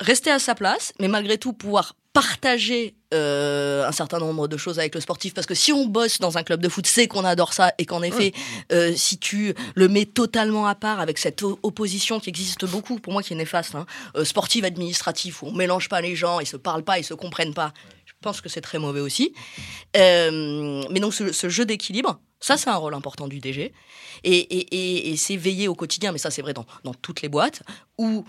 [0.00, 4.78] rester à sa place, mais malgré tout pouvoir partager euh, un certain nombre de choses
[4.78, 5.34] avec le sportif.
[5.34, 7.86] Parce que si on bosse dans un club de foot, c'est qu'on adore ça et
[7.86, 8.32] qu'en effet,
[8.72, 13.12] euh, si tu le mets totalement à part avec cette opposition qui existe beaucoup, pour
[13.12, 16.46] moi qui est néfaste, hein, euh, sportive administrative, où on mélange pas les gens, ils
[16.46, 17.72] se parlent pas, ils se comprennent pas.
[18.04, 19.32] Je pense que c'est très mauvais aussi.
[19.94, 23.72] Mais donc ce, ce jeu d'équilibre, ça c'est un rôle important du DG.
[24.24, 27.22] Et, et- et- et c'est veiller au quotidien, mais ça c'est vrai dans, dans toutes
[27.22, 27.62] les boîtes,
[27.96, 28.24] où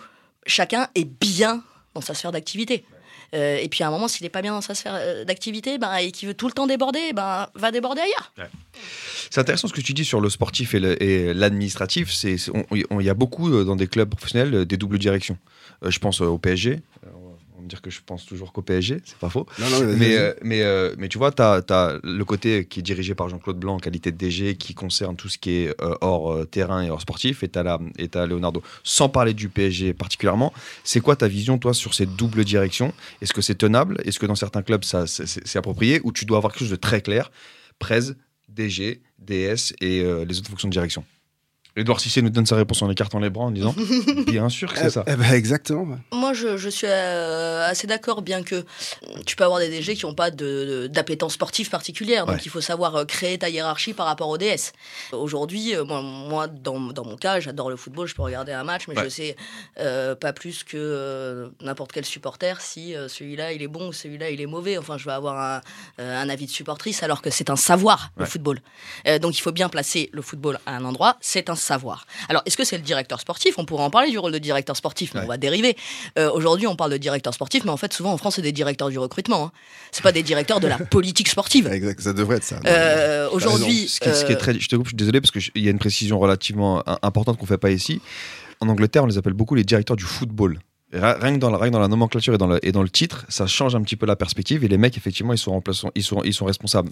[0.45, 1.63] chacun est bien
[1.95, 2.85] dans sa sphère d'activité.
[3.33, 5.77] Euh, et puis à un moment, s'il n'est pas bien dans sa sphère euh, d'activité
[5.77, 8.33] ben, et qu'il veut tout le temps déborder, ben, va déborder ailleurs.
[9.29, 12.11] C'est intéressant ce que tu dis sur le sportif et l'administratif.
[12.23, 15.37] Il y a beaucoup euh, dans des clubs professionnels des doubles directions.
[15.85, 16.81] Je pense au PSG.
[17.61, 19.45] Me dire que je pense toujours qu'au PSG, c'est pas faux.
[19.59, 20.15] Non, non, mais, Mais, vas-y.
[20.17, 23.57] euh, mais, euh, mais tu vois, tu as, le côté qui est dirigé par Jean-Claude
[23.59, 26.89] Blanc en qualité de DG qui concerne tout ce qui est euh, hors terrain et
[26.89, 28.61] hors sportif, et tu as, Leonardo.
[28.83, 32.93] Sans parler du PSG particulièrement, c'est quoi ta vision, toi, sur ces doubles directions?
[33.21, 33.97] Est-ce que c'est tenable?
[34.05, 36.01] Est-ce que dans certains clubs, ça, c'est, approprié?
[36.03, 37.31] Ou tu dois avoir quelque chose de très clair?
[37.79, 38.13] Prez,
[38.47, 41.03] DG, DS et les autres fonctions de direction?
[41.75, 43.73] Edouard Cissé nous donne sa réponse en écartant les bras en disant
[44.27, 45.03] Bien sûr que c'est Eh- ça.
[45.07, 45.97] eh ben, exactement.
[46.11, 48.65] Moi, je, je suis euh, assez d'accord, bien que
[49.25, 52.25] tu peux avoir des DG qui n'ont pas de- de- d'appétence sportive particulière.
[52.25, 52.41] Donc, Ouais.
[52.43, 54.73] il faut savoir euh, créer ta hiérarchie par rapport au DS.
[55.13, 58.63] Aujourd'hui, euh, moi, moi, dans, dans mon cas, j'adore le football, je peux regarder un
[58.63, 59.03] match, mais Ouais.
[59.05, 59.35] je sais
[59.79, 63.93] euh, pas plus que euh, n'importe quel supporter si euh, celui-là il est bon ou
[63.93, 64.77] celui-là il est mauvais.
[64.77, 65.61] Enfin, je vais avoir un,
[66.01, 68.59] euh, un avis de supportrice alors que c'est un savoir, le football.
[69.07, 72.05] Euh, donc, il faut bien placer le football à un endroit, c'est un savoir.
[72.29, 73.55] Alors, est-ce que c'est le directeur sportif?
[73.57, 75.25] On pourrait en parler du rôle de directeur sportif, mais Ouais.
[75.25, 75.75] on va dériver.
[76.17, 78.51] Euh, Aujourd'hui, on parle de directeur sportif, mais en fait, souvent en France, c'est des
[78.51, 79.45] directeurs du recrutement.
[79.45, 79.51] Hein.
[79.91, 81.67] C'est pas des directeurs de la politique sportive.
[81.67, 82.59] Exact, ça devrait être ça.
[82.65, 85.21] Euh, Aujourd'hui, Ce qui, ce qui est euh, très, je te coupe, je suis désolé
[85.21, 88.01] parce qu'il y a une précision relativement importante qu'on fait pas ici.
[88.61, 90.59] En Angleterre, on les appelle beaucoup les directeurs du football.
[90.91, 92.89] Rien que, dans la, rien que dans la nomenclature et dans, le, et dans le
[92.89, 94.63] titre, ça change un petit peu la perspective.
[94.63, 96.89] Et les mecs, effectivement, ils sont, remplaçants- ils sont, ils sont responsables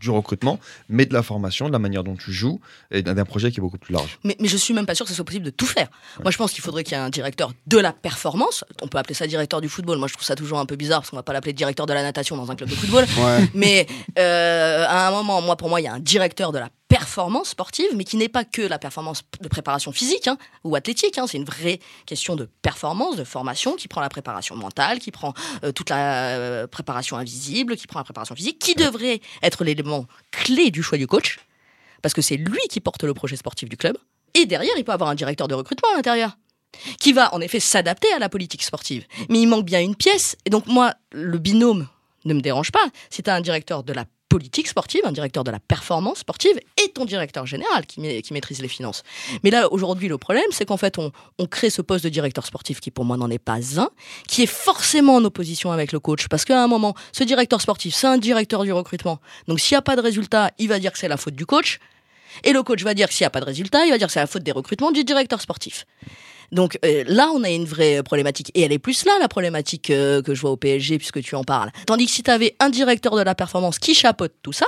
[0.00, 0.58] du recrutement,
[0.88, 2.60] mais de la formation, de la manière dont tu joues
[2.90, 4.18] et d'un projet qui est beaucoup plus large.
[4.24, 5.88] Mais, mais je suis même pas sûr que ce soit possible de tout faire.
[6.22, 8.64] Moi, je pense qu'il faudrait qu'il y ait un directeur de la performance.
[8.82, 9.98] On peut appeler ça directeur du football.
[9.98, 11.92] Moi, je trouve ça toujours un peu bizarre parce qu'on va pas l'appeler directeur de
[11.92, 13.04] la natation dans un club de football.
[13.18, 13.48] Ouais.
[13.54, 13.86] Mais
[14.18, 17.50] euh, à un moment, moi, pour moi, il y a un directeur de la performance
[17.50, 21.16] sportive, mais qui n'est pas que la performance de préparation physique hein, ou athlétique.
[21.18, 21.26] hein.
[21.28, 25.32] C'est une vraie question de performance, de formation, qui prend la préparation mentale, qui prend
[25.62, 30.06] euh, toute la euh, préparation invisible, qui prend la préparation physique, qui devrait être l'élément
[30.32, 31.38] clé du choix du coach,
[32.02, 33.96] parce que c'est lui qui porte le projet sportif du club.
[34.34, 36.36] Et derrière, il peut avoir un directeur de recrutement à l'intérieur
[36.98, 39.04] qui va en effet s'adapter à la politique sportive.
[39.28, 40.36] Mais il manque bien une pièce.
[40.44, 41.88] Et donc moi, le binôme
[42.24, 42.84] ne me dérange pas.
[43.10, 46.58] Si tu as un directeur de la politique sportive, un directeur de la performance sportive
[46.82, 49.02] et ton directeur général qui, qui maîtrise les finances.
[49.42, 52.46] Mais là, aujourd'hui, le problème, c'est qu'en fait, on, on crée ce poste de directeur
[52.46, 53.90] sportif qui, pour moi, n'en est pas un,
[54.28, 56.28] qui est forcément en opposition avec le coach.
[56.28, 59.18] Parce qu'à un moment, ce directeur sportif, c'est un directeur du recrutement.
[59.48, 61.44] Donc, s'il n'y a pas de résultat, il va dire que c'est la faute du
[61.44, 61.80] coach.
[62.44, 64.06] Et le coach va dire que s'il n'y a pas de résultat, il va dire
[64.06, 65.84] que c'est la faute des recrutements du directeur sportif.
[66.52, 68.50] Donc euh, là, on a une vraie problématique.
[68.54, 71.34] Et elle est plus là, la problématique euh, que je vois au PSG, puisque tu
[71.36, 71.70] en parles.
[71.86, 74.66] Tandis que si tu avais un directeur de la performance qui chapeaute tout ça,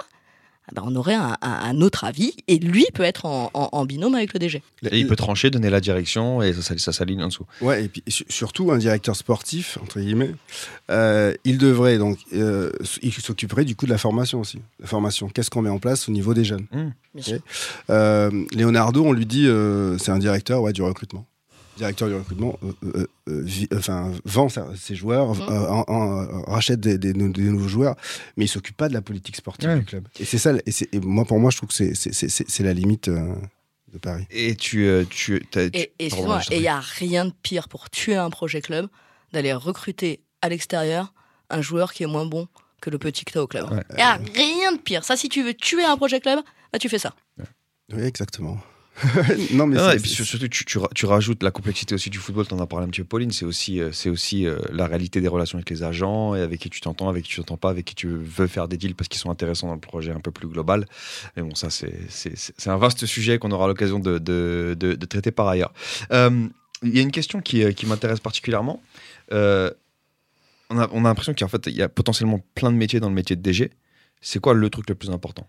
[0.68, 2.34] ah ben, on aurait un, un- un autre avis.
[2.46, 4.62] Et lui peut être en, en- en binôme avec le DG.
[4.92, 7.46] Et il peut trancher, donner la direction et ça, ça, ça s'aligne en dessous.
[7.60, 10.30] Ouais, et puis su- surtout un directeur sportif, entre guillemets,
[10.92, 12.70] euh, il devrait donc, euh,
[13.02, 14.60] il s'occuperait du coup de la formation aussi.
[14.78, 16.66] La formation, qu'est-ce qu'on met en place au niveau des jeunes?
[17.90, 21.26] Euh, Leonardo, on lui dit, euh, c'est un directeur ouais, du recrutement.
[21.76, 26.98] Directeur du recrutement, euh, euh, euh, enfin, vend ses joueurs, euh, en- en- rachète des,
[26.98, 27.96] des nou- des nouveaux joueurs,
[28.36, 29.78] mais il s'occupe pas de la politique sportive Ouais.
[29.78, 30.06] du club.
[30.20, 33.34] Et c'est ça, et, moi pour moi, je trouve que c'est- la limite euh,
[33.92, 34.26] de Paris.
[34.30, 34.86] Et tu.
[35.08, 38.88] tu, tu- Et, il n'y a rien de pire pour tuer un projet club
[39.32, 41.14] d'aller recruter à l'extérieur
[41.48, 42.48] un joueur qui est moins bon
[42.82, 43.66] que le petit que tu as au club.
[43.70, 43.84] Il Ouais.
[43.96, 45.04] n'y a rien de pire.
[45.04, 46.40] Ça, si tu veux tuer un projet club,
[46.72, 47.14] bah, tu fais ça.
[47.94, 48.58] Oui, exactement.
[49.52, 52.10] non, mais Ah, c'est- et puis surtout, tu, tu ra- tu rajoutes la complexité aussi
[52.10, 54.46] du football, tu en as parlé un petit peu, Pauline, c'est aussi, euh, c'est aussi
[54.46, 57.30] euh, la réalité des relations avec les agents, et avec qui tu t'entends, avec qui
[57.30, 59.74] tu t'entends pas, avec qui tu veux faire des deals parce qu'ils sont intéressants dans
[59.74, 60.86] le projet un peu plus global.
[61.36, 64.76] Mais bon, ça, c'est, c'est, c'est- c'est un vaste sujet qu'on aura l'occasion de, de,
[64.78, 65.72] de- de traiter par ailleurs.
[66.12, 66.46] Euh,
[66.84, 68.82] Il y a une question qui, qui m'intéresse particulièrement.
[69.32, 69.70] Euh,
[70.68, 73.08] on a, on a l'impression qu'il fait, il y a potentiellement plein de métiers dans
[73.08, 73.70] le métier de DG.
[74.20, 75.46] C'est quoi le truc le plus important?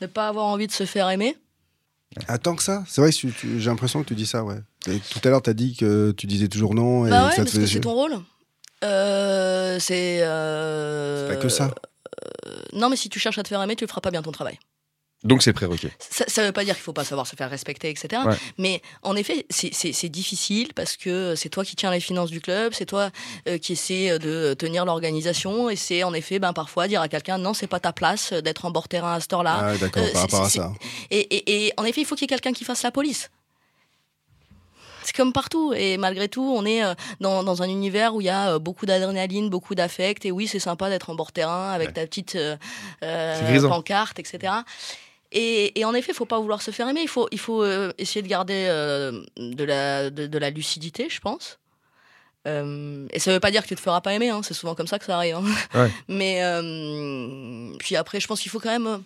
[0.00, 1.36] Ne pas avoir envie de se faire aimer.
[2.28, 4.58] Ah, tant que ça C'est vrai j'ai l'impression que tu dis ça, ouais.
[4.88, 7.06] Et tout à l'heure, tu as dit que tu disais toujours non.
[7.06, 8.16] Et Bah ouais, ça te parce que c'est ton rôle.
[8.84, 10.22] Euh, c'est.
[10.22, 11.74] euh, C'est pas que ça.
[12.46, 14.22] euh, non, mais si tu cherches à te faire aimer, tu ne feras pas bien
[14.22, 14.58] ton travail.
[15.24, 15.88] Donc c'est prérequis.
[15.98, 18.22] Ça ne veut pas dire qu'il faut pas savoir se faire respecter, etc.
[18.26, 18.34] Ouais.
[18.58, 22.72] Mais en effet, c'est- difficile parce que c'est toi qui tiens les finances du club,
[22.74, 23.10] c'est toi
[23.48, 27.38] euh, qui essaie de tenir l'organisation, et c'est en effet, ben, parfois dire à quelqu'un
[27.38, 29.58] non, c'est pas ta place d'être en bord terrain à cette heure-là.
[29.72, 30.72] Ah, d'accord, Euh, par rapport à ça.
[31.10, 33.30] Et, et- et en effet, il faut qu'il y ait quelqu'un qui fasse la police.
[35.02, 35.72] C'est comme partout.
[35.72, 38.58] Et malgré tout, on est euh, dans, dans un univers où il y a euh,
[38.58, 40.24] beaucoup d'adrénaline, beaucoup d'affect.
[40.24, 41.94] Et oui, c'est sympa d'être en bord terrain avec Ouais.
[41.94, 42.56] ta petite euh,
[43.04, 44.52] euh, pancarte, etc.
[45.38, 47.02] Et, et en effet, il faut pas vouloir se faire aimer.
[47.02, 51.08] Il faut, il faut euh, essayer de garder euh, de, la, de, de la lucidité,
[51.10, 51.58] je pense.
[52.48, 54.30] Euh, et ça veut pas dire que tu te feras pas aimer.
[54.30, 54.40] hein.
[54.42, 55.34] C'est souvent comme ça que ça arrive.
[55.36, 55.44] hein.
[55.74, 55.90] Ouais.
[56.08, 59.02] Mais euh, puis après, je pense qu'il faut quand même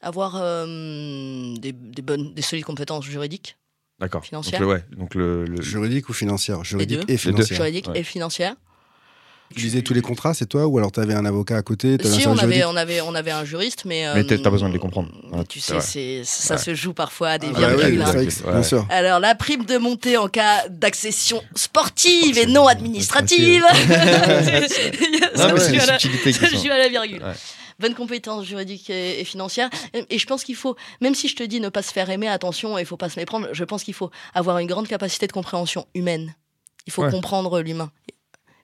[0.00, 3.56] avoir euh, des, des bonnes, des solides compétences juridiques,
[4.00, 4.20] D'accord.
[4.22, 4.60] Donc, Financière.
[4.60, 6.64] le, ouais, donc le, le- Juridique ou financière?
[6.64, 7.18] Juridique et Les deux.
[7.18, 7.56] financière.
[7.56, 8.00] juridiques Ouais.
[8.00, 8.56] et financières.
[9.54, 11.96] Tu lisais tous les contrats, c'est toi Ou alors tu avais un avocat à côté
[12.02, 14.06] Si, on avait, on, avait, on avait un juriste, mais.
[14.14, 15.08] Mais euh, t'as- t'as besoin de les comprendre.
[15.32, 16.60] Ouais, tu sais, ça Ouais.
[16.60, 18.02] se joue parfois à des Ah bah virgules.
[18.02, 18.86] hein.
[18.88, 23.64] Alors, la prime de montée en cas d'accession sportive et non administrative.
[23.74, 25.72] C'est suis
[26.68, 27.22] les à la- virgule.
[27.22, 27.32] Ouais.
[27.78, 29.68] Bonne compétence juridique et, et financière.
[29.94, 32.08] Et, et je pense qu'il faut, même si je te dis ne pas se faire
[32.10, 35.26] aimer, attention, il faut pas se méprendre, je pense qu'il faut avoir une grande capacité
[35.26, 36.34] de compréhension humaine.
[36.86, 37.10] Il faut Ouais.
[37.10, 37.90] comprendre l'humain.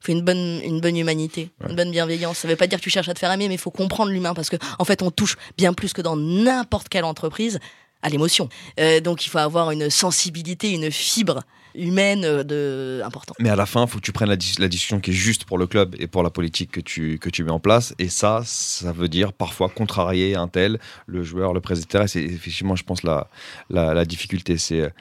[0.00, 1.70] Il faut une bonne, une bonne humanité, Ouais.
[1.70, 2.38] une bonne bienveillance.
[2.38, 4.10] Ça veut pas dire que tu cherches à te faire aimer, mais il faut comprendre
[4.10, 7.58] l'humain parce que, en fait, on touche bien plus que dans n'importe quelle entreprise
[8.02, 8.48] à l'émotion.
[8.78, 11.40] Euh, donc, il faut avoir une sensibilité, une fibre
[11.74, 13.34] humaine euh, de important.
[13.38, 15.44] Mais à la fin, il faut que tu prennes la, la décision qui est juste
[15.44, 17.94] pour le club et pour la politique que tu, que tu mets en place.
[17.98, 22.02] Et ça, ça veut dire parfois contrarier un tel, le joueur, le président.
[22.02, 23.28] Et c'est effectivement, je pense, la,
[23.70, 24.58] la, difficulté.
[24.58, 24.92] C'est,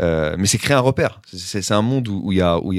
[0.00, 1.20] euh, mais c'est créer un repère.
[1.32, 2.72] C'est- un monde où il y, a, où,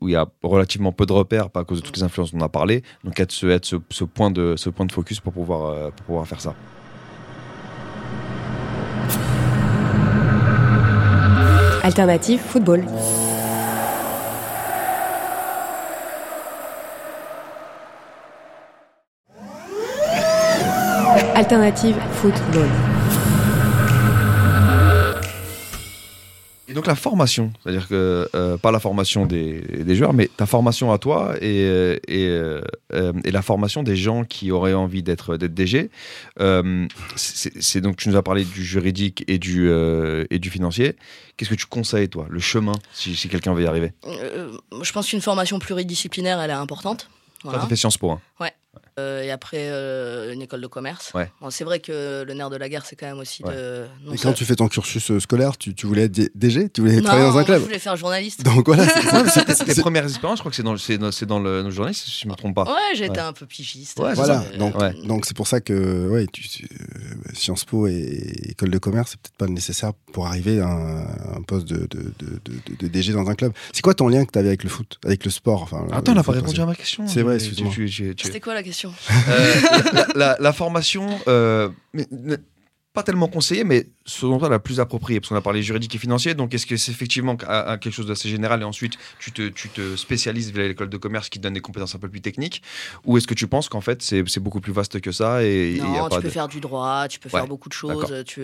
[0.00, 2.40] où y a relativement peu de repères, pas à cause de toutes les influences dont
[2.40, 2.82] on a parlé.
[3.04, 5.90] Donc, être ce, être ce, ce point, de, ce point de focus pour pouvoir, euh,
[5.90, 6.54] pour pouvoir faire ça.
[11.86, 12.82] Alternative football.
[21.36, 22.95] Alternative football.
[26.68, 30.46] Et donc la formation, c'est-à-dire que euh, pas la formation des, des joueurs, mais ta
[30.46, 35.04] formation à toi et, euh, et, euh, et la formation des gens qui auraient envie
[35.04, 35.90] d'être DG.
[36.40, 39.70] Euh, c'est donc tu nous as parlé du juridique et du
[40.30, 40.96] et du financier.
[41.36, 43.92] Qu'est-ce que tu conseilles toi, le chemin si, si quelqu'un veut y arriver?
[44.82, 47.10] Je pense qu'une formation pluridisciplinaire, elle est importante.
[47.44, 47.58] Voilà.
[47.58, 48.10] Toi, t'as fait Sciences Po.
[48.10, 48.20] hein?
[48.98, 51.10] Euh, et après, euh, une école de commerce.
[51.14, 51.30] Ouais.
[51.42, 53.54] Bon, c'est vrai que le nerf de la guerre, c'est quand même aussi Ouais.
[53.54, 53.84] de.
[54.06, 56.70] non Et ça- quand tu fais ton cursus euh, scolaire, tu, tu voulais être DG
[56.70, 58.42] Tu voulais Non, travailler dans un club Je voulais faire journaliste.
[58.42, 58.86] Donc voilà,
[59.28, 61.62] c'est tes premières expériences, je crois que c'est dans, le- c'est dans, c'est dans le,
[61.62, 62.64] le journalisme, si je ne me trompe pas.
[62.64, 63.26] Ouais, j'ai été Ouais.
[63.26, 63.98] un peu pigiste.
[63.98, 64.94] Voilà, donc Ouais.
[65.04, 69.10] donc c'est pour ça que ouais, tu, tu- euh, Sciences Po et école de commerce,
[69.10, 71.00] c'est peut-être pas nécessaire pour arriver à un,
[71.36, 73.52] un poste de, de, de, de- de DG dans un club.
[73.74, 76.12] C'est quoi ton lien que tu avais avec le foot, avec le sport enfin, Attends,
[76.12, 77.06] on le n'a pas répondu à ma question.
[77.06, 77.70] C'est vrai, excuse-moi.
[78.22, 78.85] C'était quoi la question
[79.28, 81.68] Euh, la, formation, euh,
[82.92, 85.98] pas tellement conseillée, mais selon toi la plus appropriée, parce qu'on a parlé juridique et
[85.98, 89.32] financier, donc est-ce que c'est effectivement à- à quelque chose d'assez général et ensuite tu
[89.32, 92.08] te, tu te spécialises via l'école de commerce qui te donne des compétences un peu
[92.08, 92.62] plus techniques,
[93.04, 95.76] ou est-ce que tu penses qu'en fait c'est beaucoup plus vaste que ça et il
[95.78, 96.30] y a Non, tu pas peux de...
[96.30, 98.14] faire du droit, tu peux Ouais, faire beaucoup de choses.
[98.26, 98.42] Tu,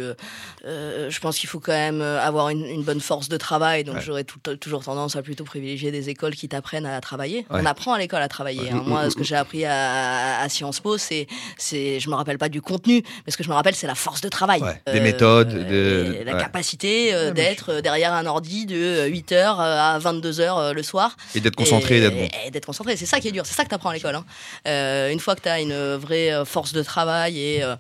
[0.65, 3.85] euh, je pense qu'il faut quand même euh, avoir une, une bonne force de travail.
[3.85, 4.01] Donc Ouais.
[4.01, 7.39] j'aurais toujours tendance à plutôt privilégier des écoles qui t'apprennent à travailler.
[7.51, 7.61] Ouais.
[7.63, 8.71] On apprend à l'école à travailler.
[8.71, 8.83] hein.
[8.87, 11.27] Moi, ce que j'ai appris à, à Sciences Po, c'est,
[11.61, 14.21] je me rappelle pas du contenu, mais ce que je me rappelle, c'est la force
[14.21, 14.63] de travail.
[14.63, 16.41] Ouais, des méthodes, de- et la ouais.
[16.41, 21.17] capacité euh, d'être euh, derrière un ordi de 8h à 22h le soir.
[21.35, 22.29] Et d'être concentré et d'être bon.
[22.47, 22.97] et d'être concentré.
[22.97, 24.15] C'est ça qui est dur, c'est ça que tu apprends à l'école.
[24.15, 24.25] hein.
[24.69, 27.77] Euh, une fois que tu as une vraie euh, force de travail et euh,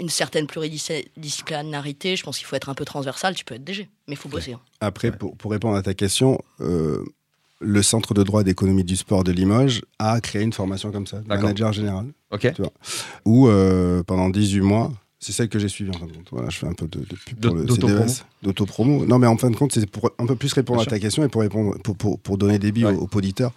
[0.00, 3.88] une certaine pluridisciplinarité, je pense qu'il faut être un peu transversal, tu peux être DG,
[4.08, 4.52] mais il faut bosser.
[4.52, 4.60] hein.
[4.80, 7.02] Après, pour, pour répondre à ta question, euh,
[7.60, 11.18] le Centre de droit d'économie du sport de Limoges a créé une formation comme ça,
[11.18, 11.44] D'accord.
[11.44, 12.50] manager général, Ok.
[13.24, 14.92] où euh, pendant 18 mois,
[15.24, 16.28] c'est celle que j'ai suivie en fin de compte.
[16.30, 18.06] Voilà, je fais un peu de, de pub pour le D'autopromo.
[18.08, 19.06] CDES, d'autopromo.
[19.06, 20.98] Non, mais en fin de compte, c'est pour un peu plus répondre Bien à ta
[20.98, 22.92] question et pour, répondre, pour, pour, pour donner des billes Ouais.
[22.94, 23.52] aux, aux auditeurs.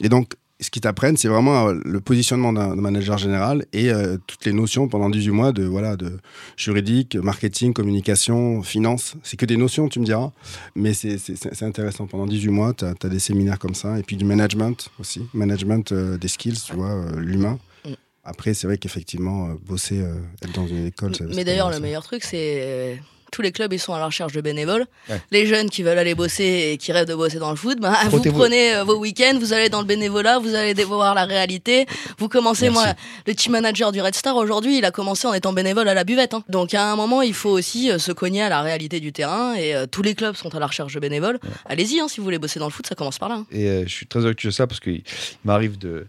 [0.00, 4.16] Et donc, ce qu'ils t'apprennent, c'est vraiment euh, le positionnement d'un manager général et euh,
[4.26, 6.18] toutes les notions pendant 18 mois de, voilà, de
[6.56, 9.14] juridique, marketing, communication, finance.
[9.24, 10.30] C'est que des notions, tu me diras.
[10.74, 11.18] Mais c'est-
[11.62, 12.06] intéressant.
[12.06, 13.98] Pendant 18 mois, tu as, des séminaires comme ça.
[13.98, 15.22] Et puis du management aussi.
[15.34, 17.58] Management euh, des skills, tu vois, euh, l'humain.
[18.24, 21.78] Après, c'est vrai qu'effectivement, euh, bosser, euh, être dans une école, ça- Mais d'ailleurs, le
[21.80, 22.94] meilleur truc, c'est euh,
[23.30, 24.86] tous les clubs, ils sont à la recherche de bénévoles.
[25.10, 25.20] Ouais.
[25.32, 27.98] Les jeunes qui veulent aller bosser et qui rêvent de bosser dans le foot, bah,
[28.08, 31.84] vous prenez euh, vos week-ends, vous allez dans le bénévolat, vous allez voir la réalité.
[32.18, 32.78] Vous commencez, Merci.
[32.86, 32.94] moi,
[33.26, 36.04] le team manager du Red Star aujourd'hui, il a commencé en étant bénévole à la
[36.04, 36.32] buvette.
[36.32, 36.44] hein.
[36.48, 39.54] Donc à un moment, il faut aussi euh, se cogner à la réalité du terrain
[39.54, 41.40] et euh, tous les clubs sont à la recherche de bénévoles.
[41.66, 43.34] Allez-y, hein, si vous voulez bosser dans le foot, ça commence par là.
[43.34, 43.46] hein.
[43.50, 45.02] Et euh, je suis très heureux que tu dises ça parce qu'il
[45.44, 46.06] m'arrive de,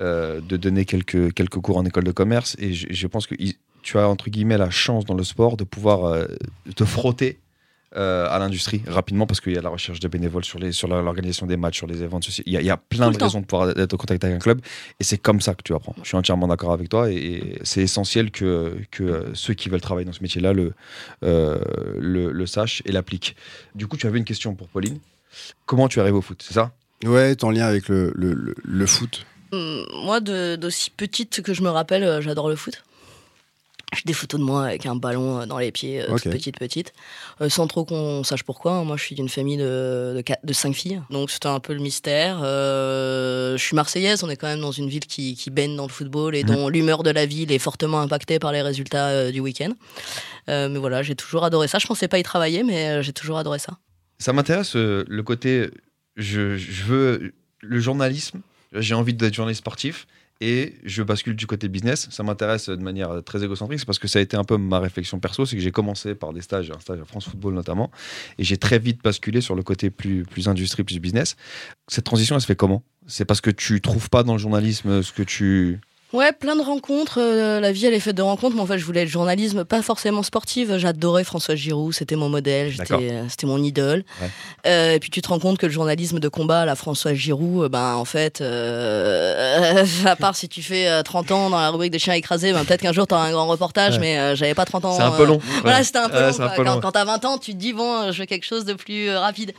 [0.00, 3.34] euh, de donner quelques, quelques cours en école de commerce et je, je pense que
[3.82, 6.26] tu as entre guillemets la chance dans le sport de pouvoir euh,
[6.74, 7.38] te frotter
[7.96, 10.88] euh, à l'industrie rapidement parce qu'il y a la recherche de bénévoles sur les sur
[10.88, 12.20] l'organisation des matchs, sur les événements.
[12.44, 14.36] Il y a, il y a plein de raisons de pouvoir être en contact avec
[14.36, 14.60] un club
[15.00, 15.94] et c'est comme ça que tu apprends.
[16.02, 19.70] Je suis entièrement d'accord avec toi et, et c'est essentiel que, que euh, ceux qui
[19.70, 20.74] veulent travailler dans ce métier-là le,
[21.22, 21.58] euh,
[21.98, 23.36] le, le sachent et l'appliquent.
[23.74, 24.98] Du coup, tu avais une question pour Pauline.
[25.64, 26.72] Comment tu arrives au foot, c'est ça?
[27.06, 29.24] Ouais, ton lien avec le, le, le, le foot.
[29.52, 32.82] Hum, Moi, d'aussi petite que je me rappelle, euh, j'adore le foot.
[33.96, 36.24] J'ai des photos de moi avec un ballon euh, dans les pieds, euh, Ok.
[36.24, 36.92] toute petite, petite.
[37.40, 38.72] Euh, sans trop qu'on sache pourquoi.
[38.72, 38.84] hein.
[38.84, 41.00] Moi, je suis d'une famille de, de, quatre- de cinq filles.
[41.08, 42.38] Donc, c'était un peu le mystère.
[42.42, 44.22] Euh, je suis marseillaise.
[44.22, 46.68] On est quand même dans une ville qui, qui baigne dans le football et dont
[46.68, 49.72] l'humeur de la ville est fortement impactée par les résultats euh, du week-end.
[50.48, 51.78] Mais voilà, j'ai toujours adoré ça.
[51.78, 53.78] Je pensais pas y travailler, mais j'ai toujours adoré ça.
[54.18, 55.70] Ça m'intéresse le côté.
[56.16, 58.40] Je, je veux le journalisme.
[58.72, 60.06] J'ai envie d'être journaliste sportif
[60.40, 62.08] et je bascule du côté business.
[62.10, 63.80] Ça m'intéresse de manière très égocentrique.
[63.80, 65.46] C'est parce que ça a été un peu ma réflexion perso.
[65.46, 67.90] C'est que j'ai commencé par des stages, un stage à France Football notamment,
[68.38, 71.36] et j'ai très vite basculé sur le côté plus, plus industrie, plus business.
[71.88, 72.82] Cette transition, elle se fait comment?
[73.06, 75.80] C'est parce que tu trouves pas dans le journalisme ce que tu.
[76.14, 77.18] Ouais, plein de rencontres.
[77.20, 78.56] euh, la vie, elle est faite de rencontres.
[78.56, 80.78] Mais en fait, je voulais être journalisme, pas forcément sportive.
[80.78, 84.04] J'adorais François Giroud, c'était mon modèle, euh, c'était mon idole.
[84.22, 84.30] Ouais.
[84.66, 87.70] Euh, et puis tu te rends compte que le journalisme de combat, la François Giroud,
[87.70, 91.92] ben en fait, euh, à part si tu fais euh, 30 ans dans la rubrique
[91.92, 94.00] des chiens écrasés, ben, peut-être qu'un jour tu auras un grand reportage, Ouais.
[94.00, 94.96] mais j'avais pas 30 ans.
[94.96, 95.40] C'est un peu long.
[95.62, 96.28] voilà, c'était un peu long.
[96.28, 96.80] un peu Quand, long.
[96.80, 99.52] quand t'as 20 ans, tu te dis, bon, je veux quelque chose de plus rapide.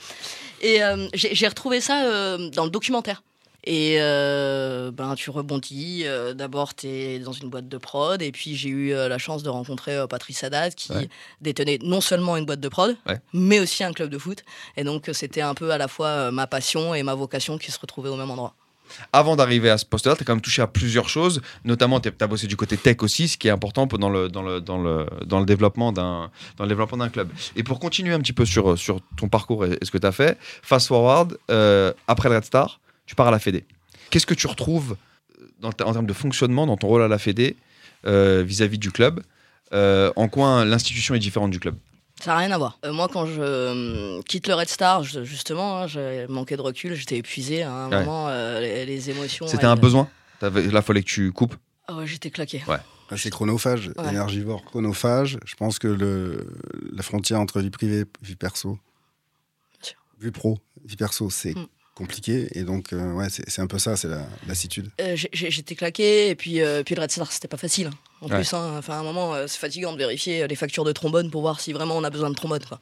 [0.62, 0.80] Et
[1.14, 3.22] j'ai retrouvé ça dans le documentaire.
[3.66, 6.04] Et euh, ben, tu rebondis.
[6.06, 8.22] euh, D'abord, tu es dans une boîte de prod.
[8.22, 11.10] Et puis, j'ai eu euh, la chance de rencontrer Patrice Haddad, qui Ouais.
[11.42, 13.20] détenait non seulement une boîte de prod, Ouais.
[13.34, 14.44] mais aussi un club de foot.
[14.78, 17.80] Et donc, c'était un peu à la fois ma passion et ma vocation qui se
[17.80, 18.54] retrouvaient au même endroit.
[19.14, 21.42] Avant d'arriver à ce poste-là, tu as quand même touché à plusieurs choses.
[21.64, 24.42] Notamment, tu as bossé du côté tech aussi, ce qui est important dans le, dans
[24.42, 26.32] le, dans le, dans le développement d'un
[27.12, 27.30] club.
[27.56, 30.08] Et pour continuer un petit peu sur, sur ton parcours et, et ce que tu
[30.08, 31.38] as fait, fast forward,
[32.08, 33.66] après le Red Star, tu pars à la Fédé.
[34.12, 34.96] Qu'est-ce que tu retrouves
[35.60, 37.58] dans, ta- en termes de fonctionnement dans ton rôle à la Fédé
[38.06, 39.24] euh, vis-à-vis du club
[39.74, 41.76] Euh, En quoi l'institution est différente du club?
[42.24, 42.78] Ça n'a rien à voir.
[42.86, 46.62] Euh, moi, quand je euh, quitte le Red Star, je- justement, hein, j'ai manqué de
[46.62, 48.00] recul, j'étais épuisé à un Ouais.
[48.02, 49.48] moment, euh, les, les émotions.
[49.48, 50.08] C'était un besoin?
[50.40, 51.56] T'avais- Là, il fallait que tu coupes?
[51.88, 52.62] Ah ouais, j'étais claqué.
[52.68, 52.80] Ah,
[53.18, 54.10] C'est chronophage, Ouais.
[54.10, 55.40] énergivore, chronophage.
[55.46, 56.46] Je pense que le,
[56.94, 58.78] la frontière entre vie privée et vie perso,
[60.22, 61.66] vie pro, vie perso, c'est Mm.
[62.00, 62.48] Compliqué.
[62.54, 64.90] Et donc, euh, ouais, c'est c'est un peu ça, c'est la lassitude.
[65.02, 67.88] Euh, J'étais claqué, et puis, euh, puis le Red Star, c'était pas facile.
[67.88, 67.92] hein.
[68.22, 68.36] En Ouais.
[68.36, 71.30] plus, hein, enfin, à un moment, euh, c'est fatigant de vérifier les factures de trombone
[71.32, 72.60] pour voir si vraiment on a besoin de trombone.
[72.68, 72.78] Quoi.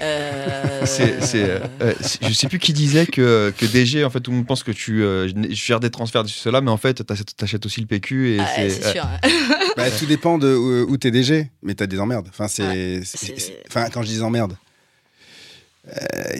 [0.00, 4.30] Euh, euh, euh, c'est- je sais plus qui disait que, que DG, en fait, tout
[4.30, 7.02] le monde pense que tu euh, gères des transferts de cela, mais en fait,
[7.36, 8.34] t'achètes, aussi le PQ.
[8.34, 9.06] Et ah, c'est, c'est euh, sûr.
[9.76, 12.28] Bah, tout dépend de où, où t'es DG, mais t'as des emmerdes.
[12.28, 13.02] Enfin, c'est,
[13.74, 14.56] Ouais, quand je dis des emmerdes,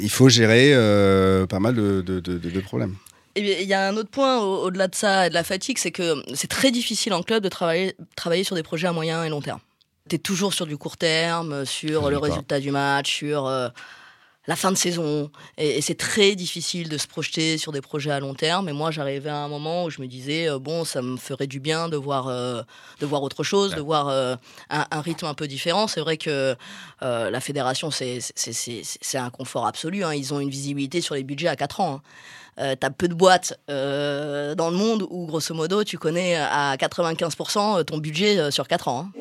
[0.00, 2.94] il faut gérer euh, pas mal de, de- de- de- de problèmes.
[3.34, 5.78] Et il y a un autre point au- au-delà de ça et de la fatigue,
[5.78, 9.22] c'est que c'est très difficile en club de travailler, travailler sur des projets à moyen
[9.24, 9.60] et long terme.
[10.08, 12.26] Tu es toujours sur du court terme, sur le Résultat.
[12.26, 13.68] résultat du match, sur euh,
[14.48, 15.30] la fin de saison.
[15.58, 18.68] Et, et c'est très difficile de se projeter sur des projets à long terme.
[18.68, 21.46] Et moi, j'arrivais à un moment où je me disais, euh, bon, ça me ferait
[21.46, 22.62] du bien de voir, euh,
[23.00, 24.34] de voir autre chose, de voir euh,
[24.70, 25.86] un, un rythme un peu différent.
[25.86, 26.56] C'est vrai que
[27.02, 28.18] la fédération, c'est
[29.18, 30.02] un confort absolu.
[30.02, 30.14] hein.
[30.14, 31.94] Ils ont une visibilité sur les budgets à 4 ans.
[31.96, 32.02] hein.
[32.60, 36.74] Euh, T'as peu de boîtes euh, dans le monde où, grosso modo, tu connais à
[36.76, 39.10] 95% ton budget euh, sur 4 ans.
[39.14, 39.18] hein.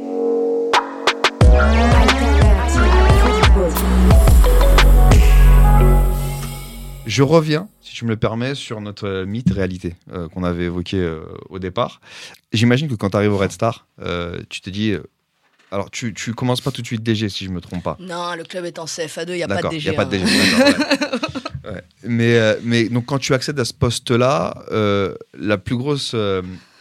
[7.07, 10.97] Je reviens, si tu me le permets, sur notre mythe réalité euh, qu'on avait évoqué
[10.97, 12.01] euh, au départ.
[12.51, 14.93] J'imagine que quand tu arrives au Red Star, euh, tu te dis.
[15.71, 17.95] alors, tu, tu commences pas tout de suite DG, si je me trompe pas.
[18.01, 19.87] Non, le club est en CFA2, il n'y a pas de DG.
[19.87, 20.23] il n'y a pas de hein.
[20.23, 20.29] DG.
[20.29, 21.31] ouais.
[21.67, 21.83] Ouais.
[22.03, 24.63] Mais, mais donc, quand tu accèdes à ce poste-là,
[25.37, 26.15] la plus grosse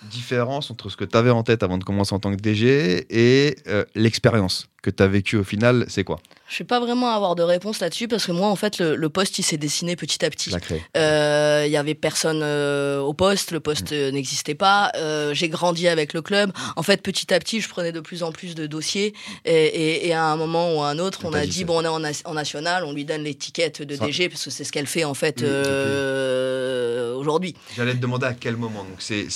[0.09, 3.05] différence entre ce que tu avais en tête avant de commencer en tant que DG
[3.11, 3.57] et
[3.97, 6.21] l'expérience que tu as vécue au final, c'est quoi?
[6.49, 8.95] Je ne vais pas vraiment avoir de réponse là-dessus parce que moi, en fait, le,
[8.95, 10.51] le poste, il s'est dessiné petit à petit.
[10.97, 14.93] Euh, Il y avait personne euh, au poste, le poste euh, n'existait pas.
[14.97, 16.53] Euh, j'ai grandi avec le club.
[16.77, 19.13] En fait, petit à petit, je prenais de plus en plus de dossiers.
[19.45, 21.65] Et, et- et à un moment ou à un autre, on a dit ça.
[21.65, 24.45] bon, on est en, na- en national, on lui donne l'étiquette de Ça- DG parce
[24.45, 28.85] que c'est ce qu'elle fait en fait euh, aujourd'hui J'allais te demander à quel moment.
[28.85, 29.27] Donc, c'est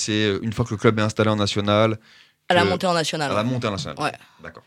[0.43, 1.99] une fois que le club est installé en national,
[2.49, 3.31] à la montée en national.
[3.31, 4.01] à la montée en national.
[4.01, 4.13] Ouais.
[4.43, 4.63] D'accord.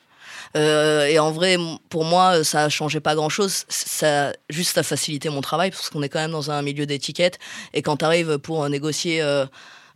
[0.56, 1.58] Euh, et en vrai,
[1.90, 3.66] pour moi, ça changeait pas grand-chose.
[3.70, 6.86] Ça a juste à faciliter mon travail parce qu'on est quand même dans un milieu
[6.86, 7.40] d'étiquette.
[7.74, 9.46] Et quand tu arrives pour négocier euh,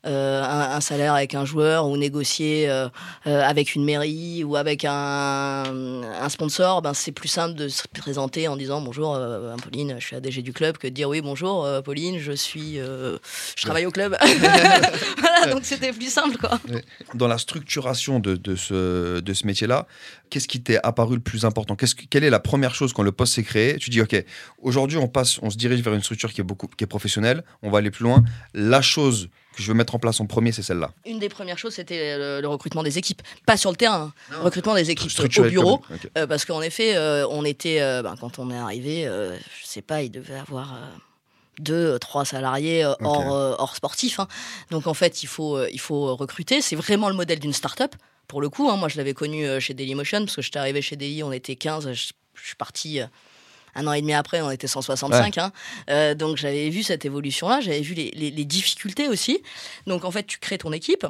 [0.08, 2.88] euh, un, un salaire avec un joueur ou négocier euh,
[3.28, 5.64] euh, avec une mairie ou avec un,
[6.04, 10.06] un sponsor, ben c'est plus simple de se présenter en disant bonjour euh, Pauline, je
[10.06, 13.18] suis ADG du club que de dire oui bonjour euh, Pauline, je suis, euh,
[13.56, 14.16] je travaille au club.
[15.18, 16.60] voilà, donc c'était plus simple quoi.
[17.14, 19.88] Dans la structuration de, de ce, de ce métier-là,
[20.30, 21.76] qu'est-ce qui t'est apparu le plus important?
[21.76, 23.78] Qu'est-ce que- Quelle est la première chose quand le poste s'est créé?
[23.78, 24.16] Tu dis, OK,
[24.62, 27.44] aujourd'hui, on passe, on se dirige vers une structure qui est, beaucoup, qui est professionnelle,
[27.62, 28.24] on va aller plus loin.
[28.54, 30.92] La chose que je veux mettre en place en premier, c'est celle-là.
[31.06, 33.22] Une des premières choses, c'était le, le recrutement des équipes.
[33.46, 34.36] Pas sur le terrain, hein.
[34.38, 34.44] Non.
[34.44, 35.82] recrutement des équipes au bureau.
[36.18, 39.66] Euh, parce qu'en effet, euh, on était, euh, ben, quand on est arrivé, euh, je
[39.68, 40.78] sais pas, il devait avoir euh,
[41.60, 44.20] deux, euh, trois salariés euh, hors, euh, hors sportif.
[44.20, 44.28] hein.
[44.72, 46.62] Donc en fait, il faut, euh, il faut recruter.
[46.62, 47.96] C'est vraiment le modèle d'une start-up.
[48.28, 48.76] Pour le coup, hein.
[48.78, 51.56] moi je l'avais connu euh, chez Dailymotion, parce que j'étais arrivé chez DI, on était
[51.56, 53.00] 15, je, je suis parti.
[53.78, 55.38] Un an et demi après, on était 165.
[55.38, 55.52] hein.
[55.90, 59.42] Euh, donc j'avais vu cette évolution-là, j'avais vu les, les- les difficultés aussi.
[59.86, 61.06] Donc en fait, tu crées ton équipe,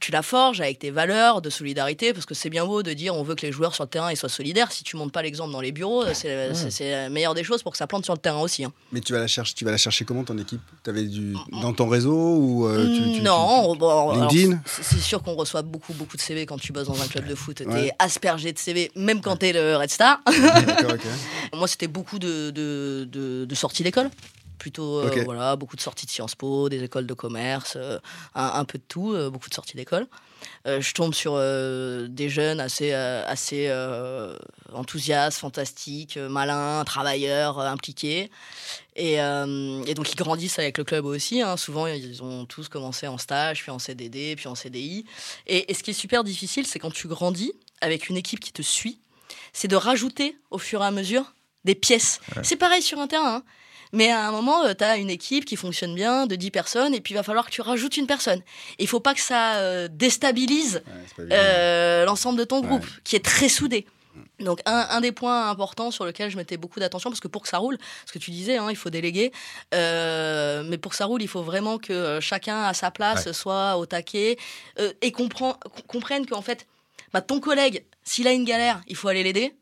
[0.00, 3.14] tu la forges avec tes valeurs de solidarité, parce que c'est bien beau de dire
[3.14, 4.72] on veut que les joueurs sur le terrain ils soient solidaires.
[4.72, 7.78] Si tu montres pas l'exemple dans les bureaux, c'est la meilleure des choses pour que
[7.78, 8.64] ça plante sur le terrain aussi.
[8.64, 8.72] hein.
[8.92, 10.60] Mais tu vas la chercher, tu vas la chercher comment ton équipe?
[10.82, 14.60] T'avais du dans ton réseau ou euh, tu, tu- tu- non, bon, alors, LinkedIn?
[14.66, 17.34] c'est sûr qu'on reçoit beaucoup, beaucoup de CV quand tu bosses dans un club de
[17.34, 17.56] foot.
[17.58, 17.92] T'es Ouais.
[17.98, 20.20] aspergé de CV, même quand t'es le Red Star.
[21.54, 24.08] Moi, c'était beaucoup de, de, de- de sorties d'école.
[24.60, 27.98] Plutôt, euh, voilà, beaucoup de sorties de Sciences Po, des écoles de commerce, euh,
[28.34, 30.06] un, un peu de tout, euh, beaucoup de sorties d'école.
[30.66, 31.34] Je tombe sur
[32.08, 33.70] des jeunes assez, assez
[34.72, 38.30] enthousiastes, fantastiques, malins, travailleurs, impliqués.
[38.96, 41.42] Et, euh, et donc, ils grandissent avec le club aussi.
[41.42, 41.56] hein.
[41.56, 45.04] Souvent, ils ont tous commencé en stage, puis en CDD, puis en CDI.
[45.46, 48.52] Et, et ce qui est super difficile, c'est quand tu grandis avec une équipe qui
[48.52, 48.98] te suit,
[49.52, 51.34] c'est de rajouter au fur et à mesure
[51.64, 52.20] des pièces.
[52.42, 53.36] C'est pareil sur un terrain.
[53.36, 53.42] hein.
[53.92, 57.00] Mais à un moment, tu as une équipe qui fonctionne bien, de 10 personnes, et
[57.00, 58.40] puis il va falloir que tu rajoutes une personne.
[58.78, 60.82] Il faut pas que ça euh, déstabilise
[61.18, 62.88] Ouais, euh, l'ensemble de ton groupe, Ouais.
[63.04, 63.86] qui est très soudé.
[64.38, 67.42] Donc un, un des points importants sur lequel je mettais beaucoup d'attention, parce que pour
[67.42, 69.32] que ça roule, ce que tu disais, hein, il faut déléguer,
[69.74, 73.26] euh, mais pour que ça roule, il faut vraiment que euh, chacun à sa place
[73.26, 73.32] Ouais.
[73.32, 74.36] soit au taquet
[74.78, 76.66] euh, et comprend, comprenne qu'en fait,
[77.12, 79.54] bah, ton collègue, s'il a une galère, il faut aller l'aider.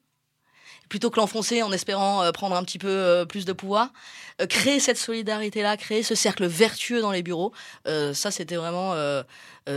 [0.88, 3.92] Plutôt que l'enfoncer en espérant euh, prendre un petit peu euh, plus de pouvoir.
[4.40, 7.52] Euh, créer cette solidarité-là, créer ce cercle vertueux dans les bureaux,
[7.84, 8.94] ça c'était vraiment,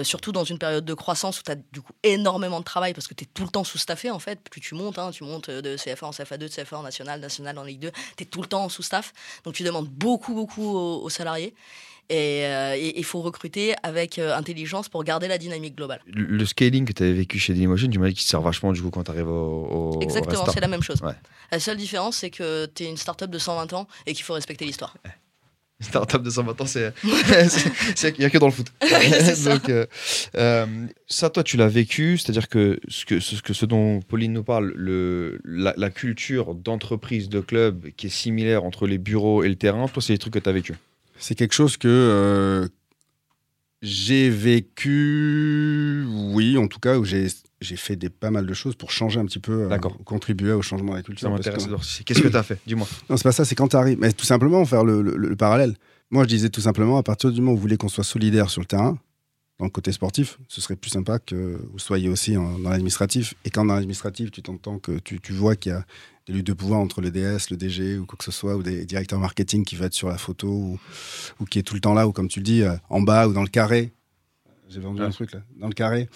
[0.04, 3.08] surtout dans une période de croissance où tu as du coup énormément de travail parce
[3.08, 4.40] que tu es tout le temps sous-staffé en fait.
[4.50, 7.58] Plus tu montes, hein, tu montes de CFA en CFA2, de CFA en national, national
[7.58, 9.14] en Ligue 2, tu es tout le temps sous-staff.
[9.44, 11.56] Donc tu demandes beaucoup, beaucoup aux salariés.
[12.12, 16.02] Et euh, il faut recruter avec euh, intelligence pour garder la dynamique globale.
[16.08, 18.74] Le, le scaling que tu avais vécu chez Dailymotion, tu m'as dit qu'il sert vachement
[18.74, 21.02] du coup quand tu arrives au, au Exactement, c'est la même chose.
[21.02, 21.14] Ouais.
[21.54, 24.34] La seule différence, c'est que tu es une start-up de 120 ans et qu'il faut
[24.34, 24.94] respecter l'histoire.
[25.80, 26.94] Startup de 120 ans, c'est.
[27.04, 28.68] Il n'y a que dans le foot.
[29.46, 29.86] Donc, euh,
[30.36, 30.66] euh,
[31.08, 34.44] ça, toi, tu l'as vécu, c'est-à-dire que ce, que ce que ce dont Pauline nous
[34.44, 39.50] parle, le, la, la culture d'entreprise, de club qui est similaire entre les bureaux et
[39.50, 40.76] le terrain, toi, c'est des trucs que tu as vécu.
[41.22, 42.68] C'est quelque chose que euh,
[43.82, 47.28] j'ai vécu, oui, en tout cas, où j'ai
[47.76, 49.70] fait des, pas mal de choses pour changer un petit peu, euh,
[50.06, 51.30] contribuer au changement de la culture.
[51.32, 51.66] M'intéresse.
[51.68, 52.88] que- c'est- Qu'est-ce que tu as fait Dis-moi.
[53.10, 53.98] Non, c'est pas ça, c'est quand tu arrives.
[54.00, 55.76] Mais tout simplement, faire le, le- le parallèle.
[56.12, 58.50] Moi, je disais tout simplement, à partir du moment où vous voulez qu'on soit solidaire
[58.50, 59.00] sur le terrain,
[59.60, 63.34] dans le côté sportif, ce serait plus sympa que vous soyez aussi en- dans l'administratif.
[63.46, 65.86] Et quand dans l'administratif, tu t'entends que tu, tu vois qu'il y a
[66.28, 68.64] des luttes de pouvoir entre le DS, le DG ou quoi que ce soit, ou
[68.64, 70.80] des directeurs marketing qui va être sur la photo, ou,
[71.40, 73.28] ou qui est tout le temps là, ou comme tu le dis, euh, en bas
[73.28, 73.92] ou dans le carré.
[74.70, 75.08] J'ai vendu Ouais.
[75.08, 76.10] un truc là, dans le carré.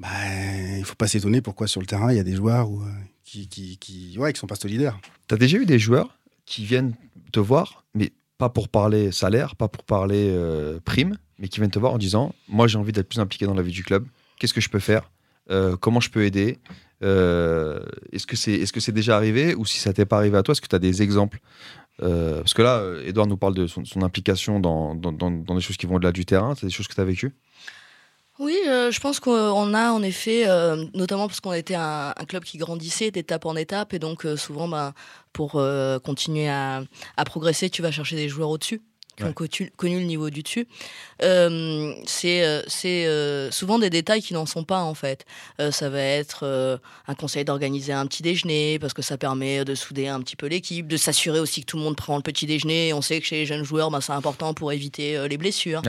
[0.00, 0.08] Bah,
[0.76, 2.84] il faut pas s'étonner pourquoi sur le terrain, il y a des joueurs euh,
[3.24, 4.98] qui, qui, qui, ouais, qui sont pas solidaires.
[5.28, 6.94] Tu as déjà eu des joueurs qui viennent
[7.32, 11.70] te voir, mais pas pour parler salaire, pas pour parler euh, prime, mais qui viennent
[11.70, 14.06] te voir en disant Moi, j'ai envie d'être plus impliqué dans la vie du club.
[14.40, 15.10] Qu'est-ce que je peux faire
[15.80, 16.58] Comment je peux aider?
[17.02, 17.80] Euh,
[18.12, 19.54] Est-ce que c'est est -ce déjà arrivé?
[19.54, 21.38] Ou si ça t'est pas arrivé à toi, est-ce que tu as des exemples?
[22.02, 25.60] Euh, Parce que là, euh, Edouard nous parle de son, implication dans, dans, dans- des
[25.60, 26.54] choses qui vont au-delà du terrain.
[26.54, 27.34] C'est des choses que tu as vécues?
[28.40, 32.42] Oui, euh, je pense qu'on a en effet, euh, notamment parce qu'on était un, club
[32.42, 34.92] qui grandissait d'étape en étape, et donc euh, souvent, ben,
[35.32, 36.82] pour euh, continuer à
[37.26, 38.82] progresser, tu vas chercher des joueurs au-dessus
[39.16, 39.28] qui Ouais.
[39.30, 40.66] ont connu, connu le niveau du dessus.
[41.22, 45.24] Euh, c'est euh, euh, souvent des détails qui n'en sont pas en fait.
[45.60, 49.74] Euh, ça va être un conseil d'organiser un petit déjeuner parce que ça permet de
[49.74, 52.46] souder un petit peu l'équipe, de s'assurer aussi que tout le monde prend le petit
[52.46, 52.92] déjeuner.
[52.92, 55.82] On sait que chez les jeunes joueurs, ben, c'est important pour éviter les blessures.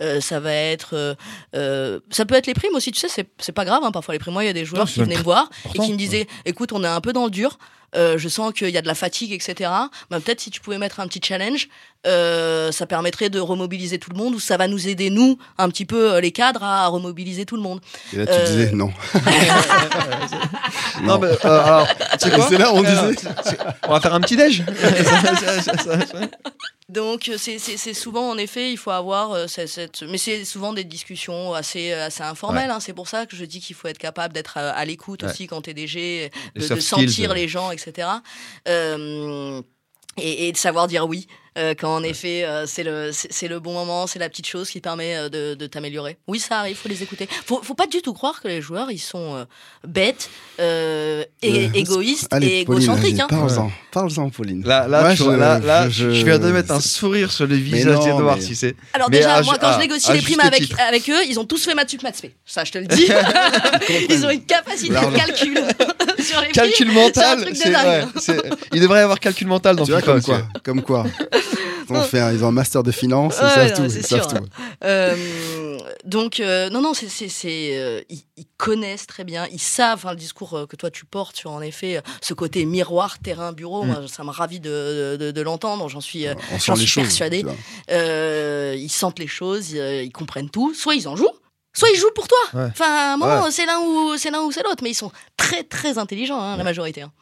[0.00, 0.20] Ouais.
[0.20, 1.16] Ça va être,
[1.52, 2.92] ça peut être les primes aussi.
[2.92, 3.82] Tu sais, c'est pas grave.
[3.84, 4.32] hein, parfois les primes.
[4.34, 6.72] Moi, il y a des joueurs qui venaient me voir et qui me disaient, écoute,
[6.72, 7.58] on est un peu dans le dur.
[7.96, 9.70] Euh, je sens qu'il y a de la fatigue, etc.
[10.10, 11.68] Ben, Peut-être si tu pouvais mettre un petit challenge,
[12.06, 15.68] euh, ça permettrait de remobiliser tout le monde ou ça va nous aider, nous, un
[15.68, 17.80] petit peu, euh, les cadres, à remobiliser tout le monde.
[18.12, 18.92] Et là, tu Euh, disais non.
[21.02, 21.86] Non, mais euh, alors,
[22.20, 23.28] C'est là où on disait.
[23.88, 24.62] On va faire un petit déj.
[26.90, 30.72] Donc euh, c'est- souvent en effet il faut avoir euh, cette, cette- mais c'est souvent
[30.72, 32.70] des discussions assez assez informelles.
[32.70, 32.80] hein.
[32.80, 35.30] C'est pour ça que je dis qu'il faut être capable d'être à, à l'écoute Ouais.
[35.30, 37.34] aussi quand t'es DG, de, de sentir euh.
[37.34, 38.08] les gens, etc.
[38.68, 39.62] Euh,
[40.20, 41.26] et, et de savoir dire oui
[41.58, 44.46] euh, quand en effet euh, c'est le c'est c'est le bon moment, c'est la petite
[44.46, 46.16] chose qui permet euh, de, de t'améliorer.
[46.28, 47.28] Oui, ça arrive, faut les écouter.
[47.44, 49.44] Faut, faut pas du tout croire que les joueurs ils sont euh,
[49.84, 53.18] bêtes, euh, et Euh, égoïstes Allez, et égocentriques.
[53.18, 53.26] hein.
[53.28, 54.62] Parle-en, parle-en, Pauline.
[54.64, 56.88] Là, là, Ouais, tu vois, je- là, là, je- je, viens de mettre un c'est-
[56.88, 58.76] sourire sur le visage d'Edouard mais- Cissé.
[58.92, 60.76] Alors Mais déjà, à moi quand à- je négocie à les primes avec, titre.
[60.80, 62.32] avec eux, ils ont tous fait maths sup, maths spé.
[62.46, 63.08] Ça, je te le dis.
[64.08, 65.58] ils ont une capacité de calcul
[66.24, 66.52] sur les primes.
[66.52, 67.72] Calcul mental, c'est
[68.20, 68.42] c'est-
[68.72, 71.04] il devrait y avoir calcul mental dans Tu vois, FIFA comme quoi, comme quoi.
[71.92, 73.90] Ils ont, fait un, ils ont un master de finance, ils Ouais, savent non, tout.
[73.90, 74.38] c'est Ils savent sûr.
[74.38, 74.44] tout.
[74.84, 77.08] Euh, donc, euh, non, non, c'est,
[77.52, 81.34] euh, ils, ils connaissent très bien, ils savent hein, le discours que toi tu portes
[81.34, 83.82] sur en effet ce côté miroir, terrain, bureau.
[83.82, 83.86] Mm.
[83.88, 85.88] Moi, ça me ravit de, de, de l'entendre.
[85.88, 87.02] J'en suis, euh, j'en suis choses.
[87.06, 87.44] persuadée.
[87.90, 90.72] Euh, ils sentent les choses, ils, ils comprennent tout.
[90.74, 91.26] Soit ils en jouent,
[91.72, 92.38] soit ils jouent pour toi.
[92.54, 92.68] Ouais.
[92.70, 95.12] Enfin, à un moment, c'est l'un ou c'est l'un ou c'est l'autre, mais ils sont
[95.36, 97.02] très très intelligents, hein, la majorité.
[97.02, 97.12] hein.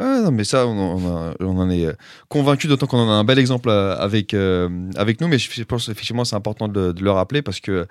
[0.00, 1.88] Ah, non, mais ça, on, en- on a- on en est
[2.28, 5.26] convaincu, d'autant qu'on en a un bel exemple euh, avec, euh, avec nous.
[5.26, 7.88] Mais je pense effectivement c'est important de, de le rappeler parce que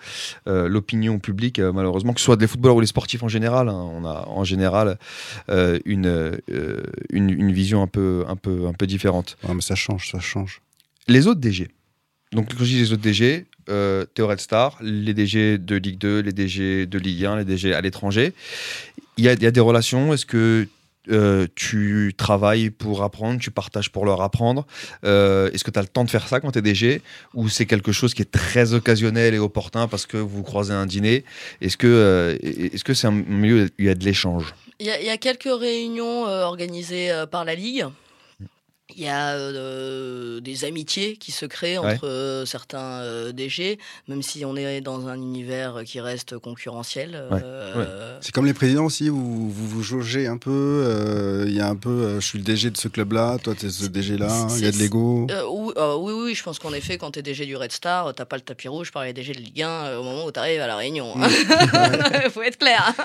[0.47, 3.67] euh, l'opinion publique, euh, malheureusement, que ce soit des footballeurs ou les sportifs en général,
[3.67, 4.97] hein, on a en général
[5.49, 6.37] euh, une, euh,
[7.09, 9.35] une, une vision un peu, un, peu, un peu différente.
[9.45, 10.61] Ouais, mais ça change, ça change.
[11.09, 11.67] Les autres DG.
[12.31, 14.05] Donc, quand je dis les autres DG, euh,
[14.37, 18.33] Star, les DG de Ligue 2, les DG de Ligue 1, les DG à l'étranger.
[19.17, 20.13] Il y a, des relations.
[20.13, 20.67] Est-ce que
[21.09, 24.67] euh, tu travailles pour apprendre, tu partages pour leur apprendre
[25.05, 27.01] Euh, Est-ce que tu as le temps de faire ça quand tu es DG
[27.33, 30.85] Ou c'est quelque chose qui est très occasionnel et opportun parce que vous croisez un
[30.85, 31.23] dîner?
[31.61, 34.53] Est-ce que euh, c'est un milieu où il y a de l'échange?
[34.79, 37.85] Il y, a- quelques réunions organisées par la Ligue.
[38.95, 41.95] Il y a euh, des amitiés qui se créent Ouais.
[41.95, 47.27] entre euh, certains euh, DG, même si on est dans un univers qui reste concurrentiel.
[47.33, 49.17] euh, C'est comme les présidents aussi, où
[49.49, 50.51] vous vous jaugez un peu.
[50.85, 53.53] euh, Il y a un peu, euh, je suis le DG de ce club-là, toi
[53.55, 55.27] t'es ce DG-là, il y a de l'ego.
[55.31, 57.73] Euh, oui, euh, oui, oui, je pense qu'en effet, quand tu es DG du Red
[57.73, 60.25] Star, t'as pas le tapis rouge par les DG de Ligue 1 euh, au moment
[60.25, 61.13] où tu arrives à la réunion.
[61.17, 61.27] Mm.
[62.31, 62.93] faut être clair.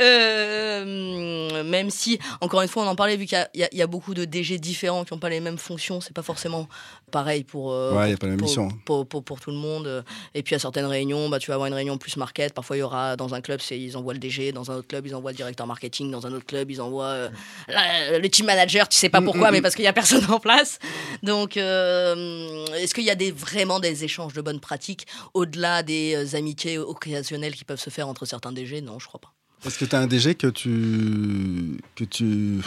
[0.00, 3.82] Euh, même si, encore une fois, on en parlait, vu qu'il y il il y
[3.82, 6.68] a beaucoup de DG différents qui n'ont pas les mêmes fonctions, c'est pas forcément
[7.10, 8.68] pareil pour, euh, Ouais, il y a pour, pas pour- mission.
[8.84, 10.04] pour, pour- pour tout le monde.
[10.34, 12.52] Et puis à certaines réunions, bah, tu vas avoir une réunion plus market.
[12.54, 15.06] Parfois, il y aura dans un club, ils envoient le DG, dans un autre club,
[15.06, 17.28] ils envoient le directeur marketing, dans un autre club, ils envoient euh,
[17.68, 18.88] la- le team manager.
[18.88, 19.62] Tu sais pas Mm, pourquoi, mm, mais mm.
[19.62, 20.78] parce qu'il y a personne en place.
[21.22, 26.34] Donc, euh, est-ce qu'il y a des, vraiment des échanges de bonnes pratiques au-delà des
[26.34, 29.32] amitiés occasionnelles qui peuvent se faire entre certains DG Non, je crois pas.
[29.66, 31.78] Est-ce que tu as un DG que tu.
[31.94, 32.60] que tu.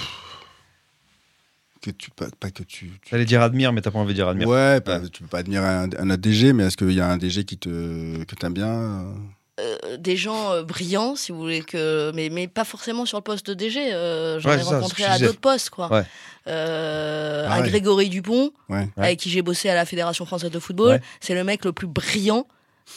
[1.83, 2.09] Que tu.
[2.11, 2.91] pas, pas que tu.
[3.03, 4.47] tu- dire admire, mais t'as pas envie de dire admire.
[4.47, 7.07] Ouais, pas- tu peux pas admirer un, un autre DG, mais est-ce qu'il y a
[7.07, 9.13] un DG qui te, que t'aimes bien euh?
[9.59, 13.23] Euh, des gens euh, brillants, si vous voulez, que, mais, mais pas forcément sur le
[13.23, 13.93] poste de DG.
[13.93, 15.69] euh, J'en Ouais, ai rencontré à d'autres postes.
[15.69, 15.91] Quoi.
[15.93, 16.03] Ouais.
[16.47, 17.69] Euh, Ah ouais.
[17.69, 18.51] Grégory Dupont,
[18.97, 20.93] avec qui j'ai bossé à la Fédération française de football.
[20.93, 21.01] Ouais.
[21.19, 22.47] C'est le mec le plus brillant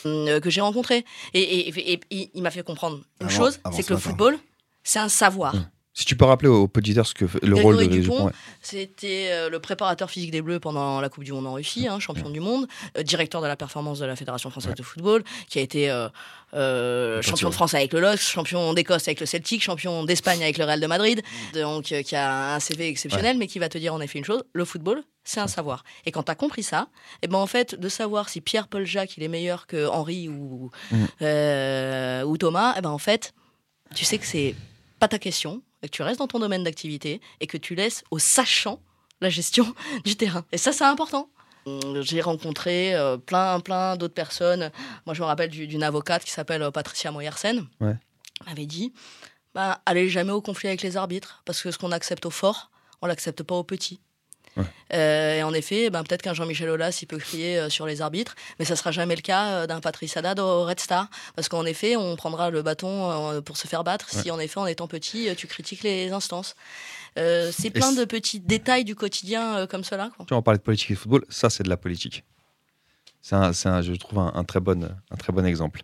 [0.07, 1.05] euh, que j'ai rencontré.
[1.34, 4.01] Et, et- et- et il- m'a fait comprendre une Avant- chose, c'est ce que le
[4.01, 4.39] football,
[4.82, 5.55] c'est un savoir.
[5.55, 5.68] Mmh.
[5.97, 8.30] Si tu peux rappeler aux auditeurs ce que le Grégory rôle de Dupont.
[8.61, 11.99] C'était euh, le préparateur physique des Bleus pendant la Coupe du Monde en Russie, hein,
[12.01, 12.66] champion du monde,
[12.99, 16.11] euh, directeur de la performance de la Fédération française de football, qui a été euh,
[16.53, 20.59] euh, champion de France avec le LOSC, champion d'Écosse avec le Celtic, champion d'Espagne avec
[20.59, 21.22] le Real de Madrid,
[21.55, 24.44] donc qui a un CV exceptionnel, mais qui va te dire en effet une chose
[24.53, 25.82] le football, c'est un savoir.
[26.05, 26.88] Et quand tu as compris ça,
[27.22, 30.70] et ben en fait, de savoir si Pierre-Paul Jacques il est meilleur que Henri ou,
[31.22, 33.32] euh, ou Thomas, et ben en fait,
[33.94, 34.55] tu sais que c'est
[34.99, 38.03] pas ta question, et que tu restes dans ton domaine d'activité, et que tu laisses
[38.11, 38.81] aux sachants
[39.20, 39.74] la gestion
[40.05, 40.45] du terrain.
[40.53, 41.29] Et ça, c'est important.
[41.66, 44.70] Hum, J'ai rencontré euh, plein, plein d'autres personnes.
[45.05, 47.66] Moi, je me rappelle du- d'une avocate qui s'appelle euh, Patricia Moyersen.
[47.81, 47.97] Ouais.
[48.43, 48.93] Elle m'avait dit
[49.55, 52.70] bah, allez jamais au conflit avec les arbitres, parce que ce qu'on accepte au fort,
[53.03, 54.01] on l'accepte pas au petit.
[54.57, 54.65] Ouais.
[54.95, 58.01] Euh, et en effet, ben, peut-être qu'un Jean-Michel Aulas, il peut crier euh, sur les
[58.03, 61.09] arbitres, mais ça sera jamais le cas euh, d'un Patrice Haddad au Red Star.
[61.35, 64.59] Parce qu'en effet, on prendra le bâton euh, pour se faire battre si, en effet,
[64.59, 66.55] en étant petit, euh, tu critiques les instances.
[67.19, 70.11] Euh, c'est plein de petits détails du quotidien euh, comme cela.
[70.17, 70.25] Quoi.
[70.27, 72.25] Tu vois, on parlait de politique et de football, ça c'est de la politique.
[73.23, 75.83] C'est un, c'est un- je trouve un, un très bon, un très bon exemple.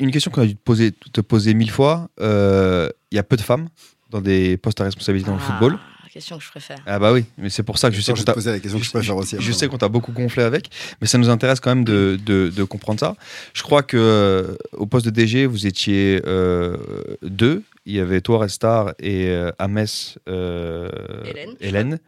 [0.00, 2.08] Une question qu'on a dû te poser, te poser mille fois.
[2.20, 3.68] euh, Il y a peu de femmes
[4.10, 5.78] dans des postes à responsabilité dans le Ah, football.
[6.12, 6.76] Question que je préfère.
[6.86, 8.78] Ah bah oui, mais c'est pour ça que je sais Attends, qu'on t'a- la question
[8.78, 9.36] que je préfère aussi.
[9.40, 10.68] je sais qu'on t'a beaucoup gonflé avec,
[11.00, 13.14] mais ça nous intéresse quand même de, de- de comprendre ça.
[13.54, 16.76] Je crois que euh, au poste de DG, vous étiez euh,
[17.22, 17.62] deux.
[17.86, 20.90] Il y avait toi, Restar, et euh, à Metz, euh,
[21.24, 21.50] Hélène.
[21.60, 21.98] Hélène.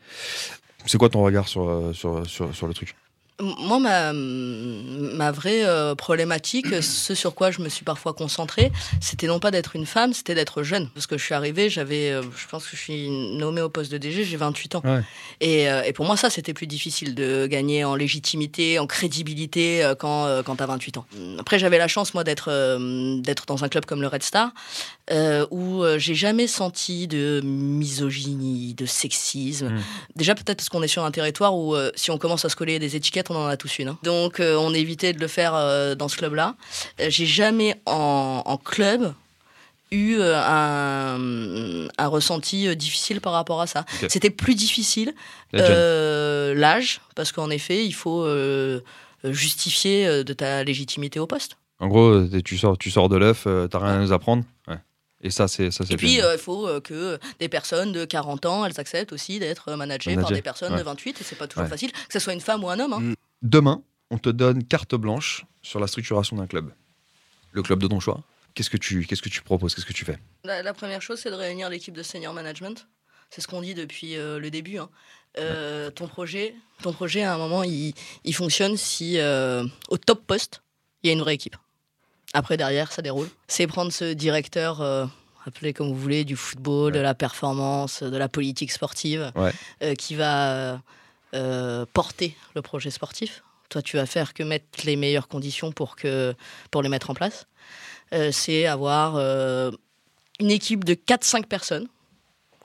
[0.87, 2.95] C'est quoi ton regard sur, sur, sur, sur le truc?
[3.41, 8.70] Moi, ma, ma vraie euh, problématique, ce sur quoi je me suis parfois concentrée,
[9.01, 10.89] c'était non pas d'être une femme, c'était d'être jeune.
[10.95, 13.91] Parce que je suis arrivée, j'avais, euh, je pense que je suis nommée au poste
[13.91, 14.82] de DG, j'ai 28 ans.
[14.85, 15.01] Ouais.
[15.41, 19.93] Et, euh, et pour moi, ça, c'était plus difficile de gagner en légitimité, en crédibilité
[19.99, 21.07] quand, quand tu as 28 ans.
[21.41, 22.45] Après, j'avais la chance, moi, d'être
[23.20, 24.53] d'être dans un club comme le Red Star,
[25.51, 29.70] où j'ai jamais senti de misogynie, de sexisme.
[29.70, 29.82] Mm.
[30.14, 32.78] Déjà, peut-être parce qu'on est sur un territoire où, si on commence à se coller
[32.78, 33.89] des étiquettes, on en a tous une.
[33.89, 33.99] hein.
[34.03, 36.55] Donc, euh, on évitait de le faire euh, dans ce club-là.
[37.01, 39.12] Euh, j'ai jamais, en, en club,
[39.91, 41.18] eu un,
[41.99, 43.85] un ressenti difficile par rapport à ça.
[44.09, 45.14] C'était plus difficile
[45.55, 48.81] euh, l'âge, parce qu'en effet, il faut euh,
[49.25, 51.57] justifier de ta légitimité au poste.
[51.81, 54.45] En gros, tu sors, tu sors de l'œuf, t'as rien à nous apprendre.
[55.25, 58.05] Et ça, c'est ça, c'est Et puis, euh, il faut euh, que des personnes de
[58.05, 60.79] 40 ans, elles acceptent aussi d'être managées par Managées, des personnes ouais.
[60.79, 61.68] de 28, et c'est pas toujours Ouais.
[61.70, 62.93] facile, que ce soit une femme ou un homme.
[62.93, 63.01] hein.
[63.01, 63.14] Mm.
[63.43, 66.70] Demain, on te donne carte blanche sur la structuration d'un club.
[67.53, 68.20] Le club de ton choix.
[68.55, 69.75] Qu'est-ce que tu, qu'est-ce que tu proposes?
[69.75, 70.18] Qu'est-ce que tu fais?
[70.45, 72.87] La, la première chose, c'est de réunir l'équipe de senior management.
[73.31, 74.79] C'est ce qu'on dit depuis euh, le début.
[74.79, 74.89] hein.
[75.39, 77.95] Euh, ton, projet, ton projet, à un moment, il,
[78.25, 80.62] il fonctionne si euh, au top poste,
[81.03, 81.57] il y a une vraie équipe.
[82.35, 83.28] Après, derrière, ça déroule.
[83.49, 85.07] C'est prendre ce directeur, euh,
[85.47, 89.53] appelez comme vous voulez, du football, de la performance, de la politique sportive, Ouais.
[89.82, 90.76] euh, qui va euh,
[91.35, 93.43] euh, porter le projet sportif.
[93.68, 96.35] Toi, tu vas faire que mettre les meilleures conditions pour, que,
[96.70, 97.47] pour les mettre en place.
[98.30, 101.89] C'est avoir une équipe de 4-5 personnes,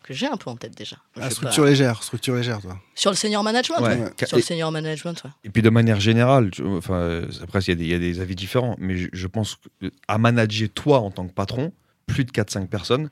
[0.09, 0.97] que j'ai un peu en tête déjà.
[1.21, 1.69] Ah, structure pas.
[1.69, 2.77] légère, structure légère, toi.
[2.95, 4.11] Sur le senior management Ouais.
[4.25, 5.29] Sur le et- senior management, ouais.
[5.45, 7.99] Et puis de manière générale, tu- enfin, après, il y, a des- il y a
[7.99, 11.71] des avis différents, mais je, je pense que à manager toi en tant que patron,
[12.07, 13.09] plus de 4-5 personnes,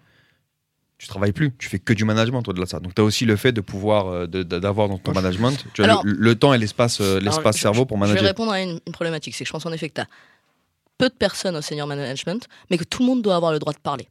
[0.98, 2.80] tu travailles plus, tu fais que du management au-delà de ça.
[2.80, 5.86] Donc tu as aussi le fait de pouvoir, euh, d'avoir dans ton management tu as
[5.86, 8.28] Alors- le, le temps et l'espace euh, l'espace cerveau pour Je vais manager.
[8.28, 9.36] répondre à une, une problématique.
[9.36, 10.08] C'est que je pense en effet que tu as
[10.98, 13.74] peu de personnes au senior management, mais que tout le monde doit avoir le droit
[13.74, 14.08] de parler.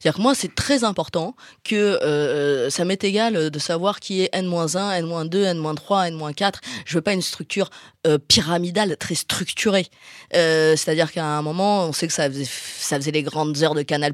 [0.00, 4.30] C'est-à-dire que moi, c'est très important que euh, ça m'est égal de savoir qui est
[4.32, 6.54] N-1, N-2, N-3, N-4.
[6.84, 7.70] Je veux pas une structure
[8.06, 9.86] euh, pyramidale, très structurée.
[10.34, 13.74] Euh, C'est-à-dire qu'à un moment, on sait que ça faisait, ça faisait les grandes heures
[13.74, 14.12] de Canal+.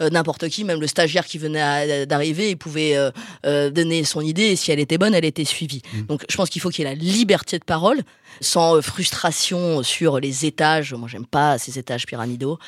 [0.00, 3.10] Euh, N'importe qui, même le stagiaire qui venait d'arriver, il pouvait euh,
[3.46, 5.82] euh, donner son idée et si elle était bonne, elle était suivie.
[6.08, 8.00] Donc je pense qu'il faut qu'il y ait la liberté de parole,
[8.40, 10.92] sans euh, frustration sur les étages.
[10.94, 12.58] Moi, j'aime pas ces étages pyramidaux.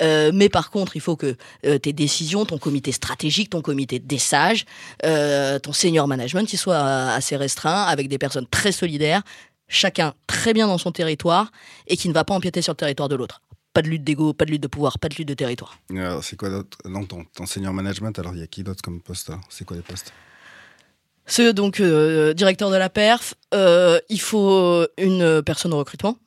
[0.00, 1.36] Euh, mais par contre, il faut que
[1.72, 4.64] euh, tes décisions, ton comité stratégique, ton comité des sages,
[5.04, 9.22] euh, ton senior management, il soit euh, assez restreint, avec des personnes très solidaires,
[9.68, 11.50] chacun très bien dans son territoire
[11.86, 13.42] et qui ne va pas empiéter sur le territoire de l'autre.
[13.74, 15.78] Pas de lutte d'ego, pas de lutte de pouvoir, pas de lutte de territoire.
[15.90, 18.82] Alors, c'est quoi d'autre Non, ton, ton senior management, alors il y a qui d'autre
[18.82, 20.12] comme poste C'est quoi les postes?
[21.24, 26.18] Ce donc euh, directeur de la perf, il faut une personne au recrutement,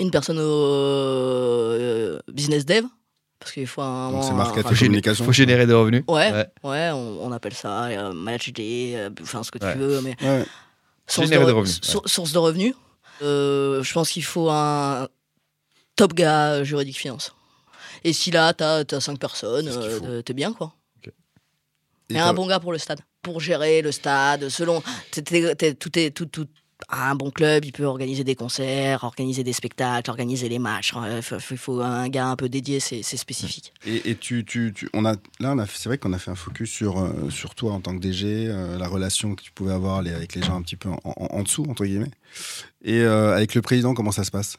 [0.00, 2.84] une personne au business dev,
[3.44, 4.10] parce qu'il faut un.
[4.10, 4.64] Donc, c'est un- marketing.
[4.64, 5.24] un- faut, générer, communication.
[5.24, 6.02] faut générer des revenus.
[6.08, 6.46] Ouais, Ouais.
[6.64, 9.74] ouais, on, on appelle ça euh, manage day, euh, enfin ce que tu Ouais.
[9.74, 10.44] veux, mais Ouais.
[11.06, 12.74] source Générer de, des revenus, sour- source de revenus.
[13.22, 15.08] Euh, je pense qu'il faut un
[15.96, 17.34] top gars juridique finance.
[18.02, 20.74] Et si là, t'as as cinq personnes, euh, t'es- bien quoi.
[22.10, 23.00] Et Et un bon gars pour le stade.
[23.22, 24.82] Pour gérer le stade, selon.
[25.10, 26.10] t'es- tout est.
[26.10, 26.46] Tout, tout,
[26.88, 30.92] un bon club, il peut organiser des concerts, organiser des spectacles, organiser les matchs.
[31.50, 33.72] Il faut, un gars un peu dédié, c'est spécifique.
[33.86, 36.30] Et, et tu, tu, tu- on a, là, on a, c'est vrai qu'on a fait
[36.30, 39.52] un focus sur, euh, sur toi en tant que DG, euh, la relation que tu
[39.52, 42.10] pouvais avoir les- avec les gens un petit peu en, en- en dessous, entre guillemets.
[42.84, 44.56] Et euh, avec le président, comment ça se passe?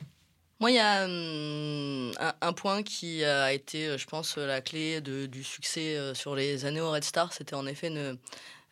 [0.61, 5.01] Moi, il y a hum, un, un point qui a été, je pense, la clé
[5.01, 7.33] de- du succès euh, sur les années au Red Star.
[7.33, 8.15] C'était en effet, ne-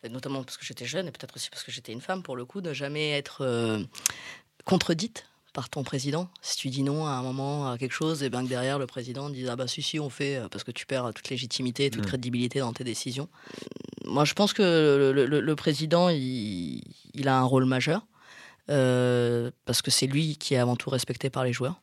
[0.08, 2.44] notamment parce que j'étais jeune et peut-être aussi parce que j'étais une femme, pour le
[2.44, 3.82] coup, de jamais être euh,
[4.64, 6.28] contredite par ton président.
[6.42, 8.86] Si tu dis non à un moment à quelque chose, et bien que derrière le
[8.86, 11.90] président dise ah bah si si on fait euh, parce que tu perds toute légitimité,
[11.90, 12.06] toute Mm.
[12.06, 13.28] crédibilité dans tes décisions.
[14.04, 16.82] Moi je pense que le, le- le président il,
[17.14, 18.04] il a un rôle majeur
[18.70, 21.80] euh, parce que c'est lui qui est avant tout respecté par les joueurs.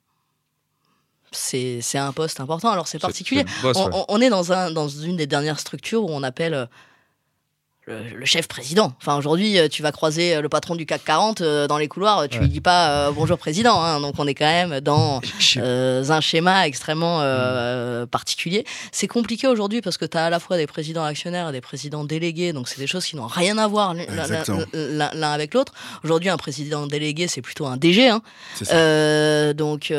[1.32, 2.70] C'est un poste important.
[2.72, 3.46] Alors c'est particulier.
[3.62, 3.92] Boss, On, ouais.
[3.94, 6.66] on- on est dans, un, dans une des dernières structures où on appelle euh,
[8.12, 8.94] le, le chef président.
[9.02, 11.88] Enfin, aujourd'hui, euh, tu vas croiser euh, le patron du CAC 40 euh, dans les
[11.88, 12.44] couloirs, tu Ouais.
[12.44, 13.82] lui dis pas euh, bonjour président.
[13.82, 14.00] hein.
[14.02, 15.22] donc, on est quand même dans
[15.58, 18.66] euh, un schéma extrêmement euh, particulier.
[18.92, 21.62] C'est compliqué aujourd'hui parce que tu as à la fois des présidents actionnaires et des
[21.62, 22.54] présidents délégués.
[22.54, 25.74] Donc, c'est des choses qui n'ont rien à voir l'un- avec l'autre.
[26.04, 28.10] Aujourd'hui, un président délégué, c'est plutôt un DG.
[28.10, 28.22] Hein.
[29.54, 29.92] Donc,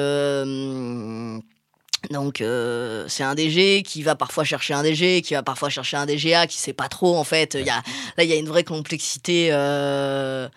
[2.11, 5.96] donc euh, c'est un DG qui va parfois chercher un DG, qui va parfois chercher
[5.96, 7.55] un DGA, qui sait pas trop en fait.
[7.55, 7.82] Il y a,
[8.16, 10.48] là, il y a une vraie complexité euh,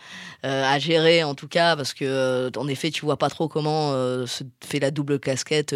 [0.44, 3.92] euh, à gérer en tout cas, parce que en effet, tu vois pas trop comment
[4.26, 5.76] se fait la double casquette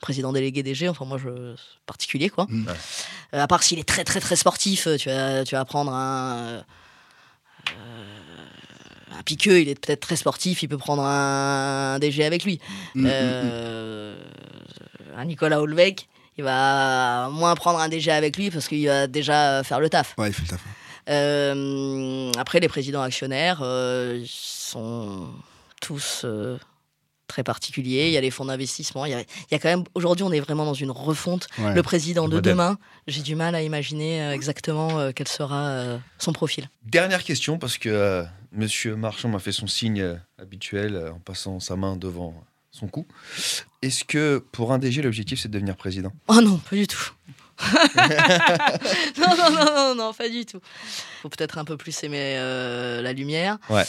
[0.00, 0.88] président délégué DG.
[0.88, 1.54] Enfin, moi, je
[1.86, 2.46] particulier quoi.
[2.48, 2.66] Mm.
[3.34, 6.64] Euh, à part s'il est très très très sportif, tu vas tu vas prendre un
[9.20, 12.58] un piqueux, il est peut-être très sportif, il peut prendre un, DG avec lui.
[12.94, 14.14] Mm, mm, mm.
[15.16, 16.08] Un Nicolas Holbeck,
[16.38, 20.14] il va moins prendre un DG avec lui parce qu'il va déjà faire le taf.
[20.18, 20.60] Ouais, il fait le taf.
[21.08, 25.28] Euh, après, les présidents actionnaires, euh, sont
[25.80, 26.58] tous euh,
[27.26, 28.08] très particuliers.
[28.08, 29.04] Il y a les fonds d'investissement.
[29.06, 29.84] Il y a, il y a quand même.
[29.94, 31.48] Aujourd'hui, on est vraiment dans une refonte.
[31.58, 31.74] Ouais.
[31.74, 32.52] Le président Le de modèle.
[32.52, 36.68] demain, j'ai du mal à imaginer euh, exactement euh, quel sera euh, son profil.
[36.84, 41.60] Dernière question, parce que euh, Monsieur Marchand m'a fait son signe habituel euh, en passant
[41.60, 42.34] sa main devant
[42.70, 43.06] son cou.
[43.82, 46.12] Est-ce que pour un DG, l'objectif c'est de devenir président?
[46.28, 47.10] Oh non, pas du tout.
[49.18, 50.60] non, non, non, non, non, pas du tout.
[51.20, 53.58] Faut peut-être un peu plus aimer euh, la lumière.
[53.68, 53.84] Ouais.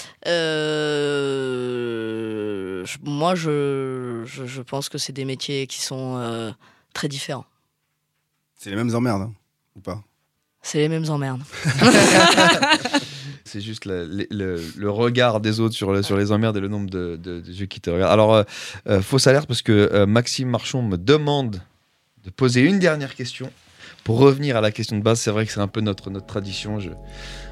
[1.12, 6.52] Euh, je- moi, je, je, je pense que c'est des métiers qui sont euh,
[6.94, 7.46] très différents.
[8.56, 9.34] C'est les mêmes emmerdes, hein,
[9.78, 10.04] ou pas?
[10.62, 11.42] C'est les mêmes emmerdes.
[13.52, 17.66] C'est juste le, regard des autres sur, sur les emmerdes et le nombre de, de,
[17.66, 18.14] qui te regardent.
[18.14, 18.44] Alors, euh,
[18.88, 21.62] euh, fausse alerte parce que euh, Maxime Marchand me demande
[22.24, 23.52] de poser une dernière question
[24.06, 25.20] pour revenir à la question de base.
[25.20, 26.80] C'est vrai que c'est un peu notre, notre tradition.
[26.80, 26.92] Je,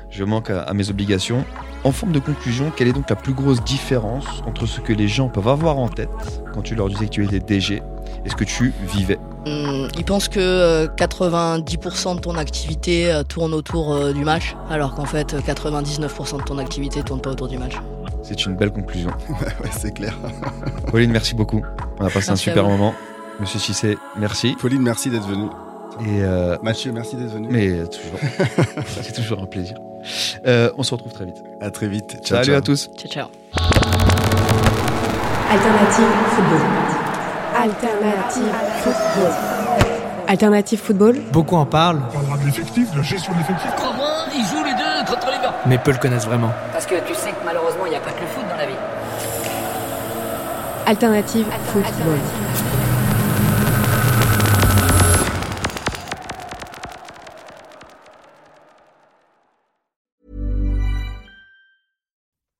[0.09, 1.43] je manque à, à mes obligations.
[1.83, 5.09] En forme de conclusion, quelle est donc la plus grosse différence entre ce que les
[5.09, 6.07] gens peuvent avoir en tête
[6.53, 7.81] quand tu leur disais que tu étais DG
[8.25, 13.23] et ce que tu vivais Hum, ils pensent que euh, 90% de ton activité euh,
[13.23, 17.29] tourne autour euh, du match, alors qu'en fait, euh, 99% de ton activité tourne pas
[17.31, 17.75] autour du match.
[18.21, 19.11] C'est une belle conclusion.
[19.29, 20.13] Ouais, c'est clair.
[20.91, 21.63] Pauline, merci beaucoup.
[21.99, 22.93] On a passé un Merci super moment.
[23.39, 24.55] Monsieur Cissé, merci.
[24.59, 25.47] Pauline, merci d'être venue.
[26.01, 27.47] Et euh, Mathieu, merci d'être venu.
[27.49, 28.19] Mais euh, toujours.
[29.01, 29.77] c'est toujours un plaisir.
[30.45, 31.41] Euh, on se retrouve très vite.
[31.61, 32.17] À très vite.
[32.23, 32.55] Ciao, Salut ciao.
[32.57, 32.89] à tous.
[32.97, 33.27] Ciao, ciao.
[35.49, 36.05] Alternative
[36.35, 36.98] football.
[37.59, 38.53] Alternative
[38.83, 39.31] football.
[40.29, 41.15] Alternative football.
[41.33, 42.01] Beaucoup en parlent.
[42.09, 43.69] On parlera de l'effectif, de la gestion de l'effectif.
[43.75, 46.51] Comment ils jouent les deux contre les gars Mais peu le connaissent vraiment.
[46.71, 48.65] Parce que tu sais que malheureusement, il n'y a pas que le foot dans la
[48.65, 48.79] vie.
[50.85, 52.17] Alternative football.